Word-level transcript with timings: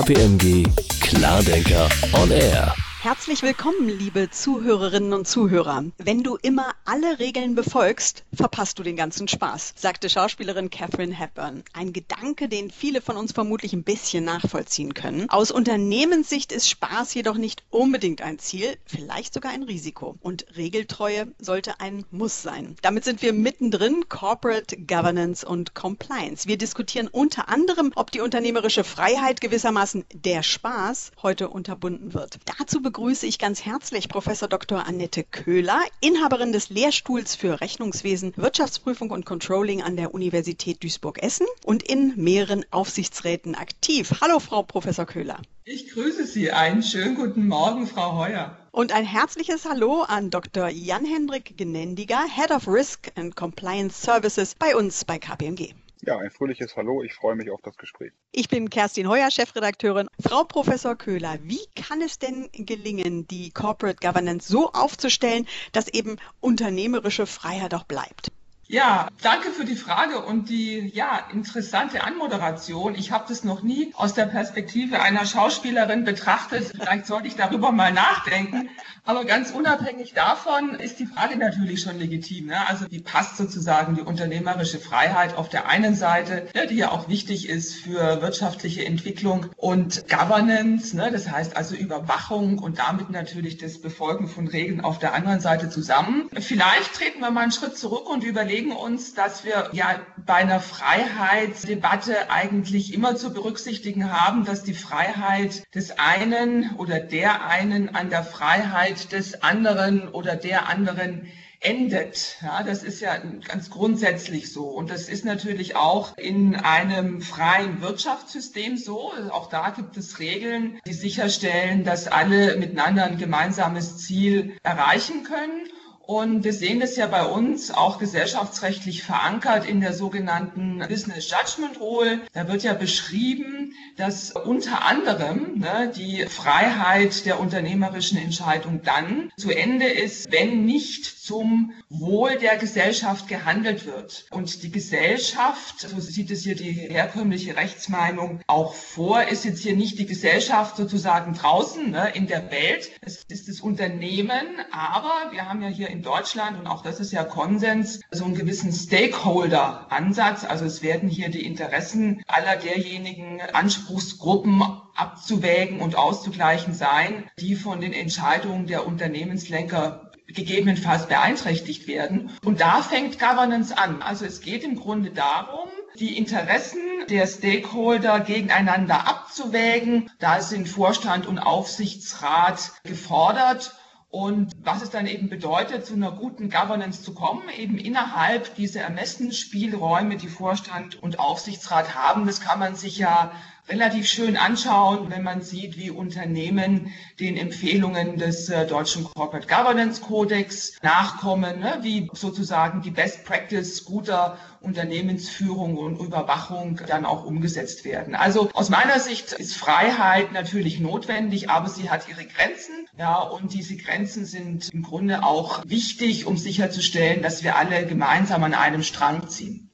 KPMG 0.00 0.64
Klardenker 0.98 1.86
on 2.14 2.32
Air. 2.32 2.89
Herzlich 3.02 3.42
willkommen, 3.42 3.88
liebe 3.88 4.28
Zuhörerinnen 4.28 5.14
und 5.14 5.26
Zuhörer. 5.26 5.84
Wenn 5.96 6.22
du 6.22 6.36
immer 6.36 6.74
alle 6.84 7.18
Regeln 7.18 7.54
befolgst, 7.54 8.24
verpasst 8.30 8.78
du 8.78 8.82
den 8.82 8.94
ganzen 8.94 9.26
Spaß, 9.26 9.72
sagte 9.74 10.10
Schauspielerin 10.10 10.68
Catherine 10.68 11.14
Hepburn. 11.14 11.64
Ein 11.72 11.94
Gedanke, 11.94 12.46
den 12.50 12.70
viele 12.70 13.00
von 13.00 13.16
uns 13.16 13.32
vermutlich 13.32 13.72
ein 13.72 13.84
bisschen 13.84 14.24
nachvollziehen 14.24 14.92
können. 14.92 15.30
Aus 15.30 15.50
Unternehmenssicht 15.50 16.52
ist 16.52 16.68
Spaß 16.68 17.14
jedoch 17.14 17.38
nicht 17.38 17.64
unbedingt 17.70 18.20
ein 18.20 18.38
Ziel, 18.38 18.76
vielleicht 18.84 19.32
sogar 19.32 19.52
ein 19.52 19.62
Risiko. 19.62 20.18
Und 20.20 20.44
Regeltreue 20.58 21.28
sollte 21.38 21.80
ein 21.80 22.04
Muss 22.10 22.42
sein. 22.42 22.76
Damit 22.82 23.04
sind 23.04 23.22
wir 23.22 23.32
mittendrin, 23.32 24.10
Corporate 24.10 24.76
Governance 24.76 25.46
und 25.46 25.74
Compliance. 25.74 26.46
Wir 26.46 26.58
diskutieren 26.58 27.08
unter 27.08 27.48
anderem, 27.48 27.92
ob 27.94 28.10
die 28.10 28.20
unternehmerische 28.20 28.84
Freiheit 28.84 29.40
gewissermaßen 29.40 30.04
der 30.12 30.42
Spaß 30.42 31.12
heute 31.22 31.48
unterbunden 31.48 32.12
wird. 32.12 32.38
Dazu 32.58 32.82
begrüße 32.90 33.24
ich 33.24 33.38
ganz 33.38 33.64
herzlich 33.64 34.08
Professor 34.08 34.48
Dr. 34.48 34.84
Annette 34.84 35.22
Köhler, 35.22 35.78
Inhaberin 36.00 36.50
des 36.50 36.70
Lehrstuhls 36.70 37.36
für 37.36 37.60
Rechnungswesen, 37.60 38.32
Wirtschaftsprüfung 38.34 39.10
und 39.10 39.24
Controlling 39.24 39.80
an 39.80 39.96
der 39.96 40.12
Universität 40.12 40.82
Duisburg-Essen 40.82 41.46
und 41.64 41.84
in 41.84 42.14
mehreren 42.16 42.64
Aufsichtsräten 42.72 43.54
aktiv. 43.54 44.14
Hallo, 44.20 44.40
Frau 44.40 44.64
Professor 44.64 45.06
Köhler. 45.06 45.40
Ich 45.64 45.92
grüße 45.92 46.26
Sie. 46.26 46.50
Einen 46.50 46.82
schönen 46.82 47.14
guten 47.14 47.46
Morgen, 47.46 47.86
Frau 47.86 48.18
Heuer. 48.18 48.56
Und 48.72 48.90
ein 48.90 49.04
herzliches 49.04 49.66
Hallo 49.66 50.02
an 50.02 50.30
Dr. 50.30 50.68
Jan-Hendrik 50.68 51.56
Genendiger, 51.56 52.24
Head 52.34 52.50
of 52.50 52.66
Risk 52.66 53.12
and 53.14 53.36
Compliance 53.36 54.02
Services 54.02 54.56
bei 54.56 54.74
uns 54.74 55.04
bei 55.04 55.20
KPMG. 55.20 55.74
Ja, 56.02 56.18
ein 56.18 56.30
fröhliches 56.30 56.76
Hallo. 56.76 57.02
Ich 57.02 57.14
freue 57.14 57.36
mich 57.36 57.50
auf 57.50 57.60
das 57.62 57.76
Gespräch. 57.76 58.12
Ich 58.32 58.48
bin 58.48 58.70
Kerstin 58.70 59.08
Heuer, 59.08 59.30
Chefredakteurin. 59.30 60.08
Frau 60.20 60.44
Professor 60.44 60.96
Köhler, 60.96 61.38
wie 61.42 61.66
kann 61.76 62.00
es 62.00 62.18
denn 62.18 62.48
gelingen, 62.52 63.26
die 63.28 63.50
Corporate 63.50 63.98
Governance 64.00 64.48
so 64.48 64.72
aufzustellen, 64.72 65.46
dass 65.72 65.88
eben 65.88 66.16
unternehmerische 66.40 67.26
Freiheit 67.26 67.74
auch 67.74 67.84
bleibt? 67.84 68.32
Ja, 68.72 69.08
danke 69.20 69.50
für 69.50 69.64
die 69.64 69.74
Frage 69.74 70.20
und 70.20 70.48
die 70.48 70.92
ja 70.94 71.26
interessante 71.32 72.04
Anmoderation. 72.04 72.94
Ich 72.94 73.10
habe 73.10 73.24
das 73.26 73.42
noch 73.42 73.64
nie 73.64 73.92
aus 73.96 74.14
der 74.14 74.26
Perspektive 74.26 75.02
einer 75.02 75.26
Schauspielerin 75.26 76.04
betrachtet. 76.04 76.70
Vielleicht 76.78 77.06
sollte 77.06 77.26
ich 77.26 77.34
darüber 77.34 77.72
mal 77.72 77.92
nachdenken. 77.92 78.68
Aber 79.04 79.24
ganz 79.24 79.50
unabhängig 79.50 80.12
davon 80.12 80.74
ist 80.74 81.00
die 81.00 81.06
Frage 81.06 81.36
natürlich 81.36 81.80
schon 81.80 81.98
legitim. 81.98 82.46
Ne? 82.46 82.68
Also 82.68 82.86
wie 82.90 83.00
passt 83.00 83.38
sozusagen 83.38 83.96
die 83.96 84.02
unternehmerische 84.02 84.78
Freiheit 84.78 85.36
auf 85.36 85.48
der 85.48 85.68
einen 85.68 85.96
Seite, 85.96 86.46
ne, 86.54 86.68
die 86.68 86.76
ja 86.76 86.92
auch 86.92 87.08
wichtig 87.08 87.48
ist 87.48 87.74
für 87.74 88.22
wirtschaftliche 88.22 88.84
Entwicklung 88.84 89.46
und 89.56 90.08
Governance, 90.08 90.94
ne? 90.94 91.10
das 91.10 91.28
heißt 91.28 91.56
also 91.56 91.74
Überwachung 91.74 92.60
und 92.60 92.78
damit 92.78 93.10
natürlich 93.10 93.56
das 93.58 93.80
Befolgen 93.80 94.28
von 94.28 94.46
Regeln 94.46 94.80
auf 94.80 95.00
der 95.00 95.12
anderen 95.12 95.40
Seite 95.40 95.70
zusammen. 95.70 96.28
Vielleicht 96.38 96.94
treten 96.94 97.18
wir 97.18 97.32
mal 97.32 97.40
einen 97.40 97.52
Schritt 97.52 97.76
zurück 97.76 98.08
und 98.08 98.22
überlegen, 98.22 98.59
überlegen 98.60 98.72
uns, 98.72 99.14
dass 99.14 99.44
wir 99.44 99.70
ja 99.72 100.00
bei 100.16 100.34
einer 100.34 100.60
Freiheitsdebatte 100.60 102.30
eigentlich 102.30 102.92
immer 102.92 103.16
zu 103.16 103.32
berücksichtigen 103.32 104.12
haben, 104.12 104.44
dass 104.44 104.62
die 104.62 104.74
Freiheit 104.74 105.62
des 105.74 105.98
einen 105.98 106.76
oder 106.76 107.00
der 107.00 107.46
einen 107.46 107.94
an 107.94 108.10
der 108.10 108.24
Freiheit 108.24 109.12
des 109.12 109.42
anderen 109.42 110.08
oder 110.08 110.36
der 110.36 110.68
anderen 110.68 111.26
endet. 111.62 112.36
Ja, 112.42 112.62
das 112.62 112.82
ist 112.82 113.00
ja 113.00 113.18
ganz 113.18 113.68
grundsätzlich 113.70 114.50
so. 114.50 114.64
Und 114.64 114.90
das 114.90 115.08
ist 115.08 115.24
natürlich 115.24 115.76
auch 115.76 116.16
in 116.16 116.56
einem 116.56 117.20
freien 117.20 117.82
Wirtschaftssystem 117.82 118.78
so. 118.78 119.12
Auch 119.30 119.48
da 119.50 119.70
gibt 119.70 119.96
es 119.98 120.18
Regeln, 120.18 120.80
die 120.86 120.94
sicherstellen, 120.94 121.84
dass 121.84 122.08
alle 122.08 122.56
miteinander 122.56 123.04
ein 123.04 123.18
gemeinsames 123.18 123.98
Ziel 123.98 124.56
erreichen 124.62 125.22
können. 125.24 125.68
Und 126.10 126.42
wir 126.42 126.52
sehen 126.52 126.80
das 126.80 126.96
ja 126.96 127.06
bei 127.06 127.24
uns 127.24 127.70
auch 127.70 128.00
gesellschaftsrechtlich 128.00 129.04
verankert 129.04 129.64
in 129.64 129.80
der 129.80 129.92
sogenannten 129.92 130.80
Business 130.88 131.30
Judgment 131.30 131.78
Rule. 131.78 132.22
Da 132.32 132.48
wird 132.48 132.64
ja 132.64 132.74
beschrieben, 132.74 133.74
dass 133.96 134.32
unter 134.32 134.84
anderem 134.84 135.60
ne, 135.60 135.92
die 135.94 136.26
Freiheit 136.26 137.26
der 137.26 137.38
unternehmerischen 137.38 138.18
Entscheidung 138.18 138.82
dann 138.82 139.30
zu 139.36 139.52
Ende 139.52 139.86
ist, 139.86 140.32
wenn 140.32 140.64
nicht 140.64 141.04
zum 141.04 141.74
Wohl 141.90 142.38
der 142.38 142.56
Gesellschaft 142.56 143.28
gehandelt 143.28 143.86
wird. 143.86 144.26
Und 144.32 144.64
die 144.64 144.72
Gesellschaft, 144.72 145.78
so 145.78 146.00
sieht 146.00 146.32
es 146.32 146.42
hier 146.42 146.56
die 146.56 146.72
herkömmliche 146.72 147.54
Rechtsmeinung 147.54 148.40
auch 148.48 148.74
vor, 148.74 149.22
ist 149.28 149.44
jetzt 149.44 149.62
hier 149.62 149.76
nicht 149.76 149.96
die 150.00 150.06
Gesellschaft 150.06 150.76
sozusagen 150.76 151.34
draußen 151.34 151.88
ne, 151.88 152.10
in 152.14 152.26
der 152.26 152.50
Welt. 152.50 152.90
Es 153.00 153.22
ist 153.28 153.48
das 153.48 153.60
Unternehmen, 153.60 154.44
aber 154.72 155.30
wir 155.30 155.48
haben 155.48 155.62
ja 155.62 155.68
hier 155.68 155.88
in 155.88 155.99
in 156.00 156.04
Deutschland, 156.04 156.58
und 156.58 156.66
auch 156.66 156.82
das 156.82 156.98
ist 156.98 157.12
ja 157.12 157.24
Konsens, 157.24 158.00
so 158.10 158.24
einen 158.24 158.34
gewissen 158.34 158.72
Stakeholder-Ansatz. 158.72 160.44
Also 160.44 160.64
es 160.64 160.82
werden 160.82 161.10
hier 161.10 161.28
die 161.28 161.44
Interessen 161.44 162.22
aller 162.26 162.56
derjenigen 162.56 163.42
Anspruchsgruppen 163.52 164.62
abzuwägen 164.96 165.80
und 165.80 165.96
auszugleichen 165.96 166.72
sein, 166.72 167.28
die 167.38 167.54
von 167.54 167.82
den 167.82 167.92
Entscheidungen 167.92 168.66
der 168.66 168.86
Unternehmenslenker 168.86 170.10
gegebenenfalls 170.26 171.06
beeinträchtigt 171.06 171.86
werden. 171.86 172.30
Und 172.46 172.62
da 172.62 172.80
fängt 172.80 173.18
Governance 173.18 173.76
an. 173.76 174.00
Also 174.00 174.24
es 174.24 174.40
geht 174.40 174.64
im 174.64 174.76
Grunde 174.76 175.10
darum, 175.10 175.68
die 175.98 176.16
Interessen 176.16 176.80
der 177.10 177.26
Stakeholder 177.26 178.20
gegeneinander 178.20 179.06
abzuwägen. 179.06 180.10
Da 180.18 180.40
sind 180.40 180.66
Vorstand 180.66 181.26
und 181.26 181.38
Aufsichtsrat 181.38 182.72
gefordert 182.84 183.74
und 184.10 184.52
was 184.64 184.82
es 184.82 184.90
dann 184.90 185.06
eben 185.06 185.28
bedeutet, 185.28 185.86
zu 185.86 185.94
einer 185.94 186.10
guten 186.10 186.50
Governance 186.50 187.02
zu 187.04 187.14
kommen, 187.14 187.48
eben 187.56 187.78
innerhalb 187.78 188.56
dieser 188.56 188.80
Ermessensspielräume, 188.80 190.16
die 190.16 190.28
Vorstand 190.28 191.00
und 191.00 191.20
Aufsichtsrat 191.20 191.94
haben, 191.94 192.26
das 192.26 192.40
kann 192.40 192.58
man 192.58 192.74
sich 192.74 192.98
ja 192.98 193.30
relativ 193.70 194.08
schön 194.08 194.36
anschauen, 194.36 195.10
wenn 195.10 195.22
man 195.22 195.42
sieht, 195.42 195.78
wie 195.78 195.90
Unternehmen 195.90 196.92
den 197.20 197.36
Empfehlungen 197.36 198.16
des 198.16 198.48
äh, 198.48 198.66
deutschen 198.66 199.04
Corporate 199.04 199.46
Governance 199.46 200.00
Codex 200.00 200.76
nachkommen, 200.82 201.60
ne, 201.60 201.78
wie 201.82 202.10
sozusagen 202.12 202.82
die 202.82 202.90
Best 202.90 203.24
Practice 203.24 203.84
guter 203.84 204.38
Unternehmensführung 204.60 205.78
und 205.78 206.00
Überwachung 206.00 206.80
dann 206.86 207.06
auch 207.06 207.24
umgesetzt 207.24 207.84
werden. 207.84 208.14
Also 208.14 208.50
aus 208.52 208.68
meiner 208.68 208.98
Sicht 208.98 209.32
ist 209.32 209.56
Freiheit 209.56 210.32
natürlich 210.32 210.80
notwendig, 210.80 211.48
aber 211.48 211.68
sie 211.68 211.90
hat 211.90 212.08
ihre 212.08 212.26
Grenzen. 212.26 212.86
Ja, 212.98 213.20
und 213.20 213.54
diese 213.54 213.76
Grenzen 213.76 214.26
sind 214.26 214.68
im 214.72 214.82
Grunde 214.82 215.22
auch 215.22 215.62
wichtig, 215.64 216.26
um 216.26 216.36
sicherzustellen, 216.36 217.22
dass 217.22 217.42
wir 217.42 217.56
alle 217.56 217.86
gemeinsam 217.86 218.42
an 218.44 218.54
einem 218.54 218.82
Strang 218.82 219.28
ziehen. 219.28 219.69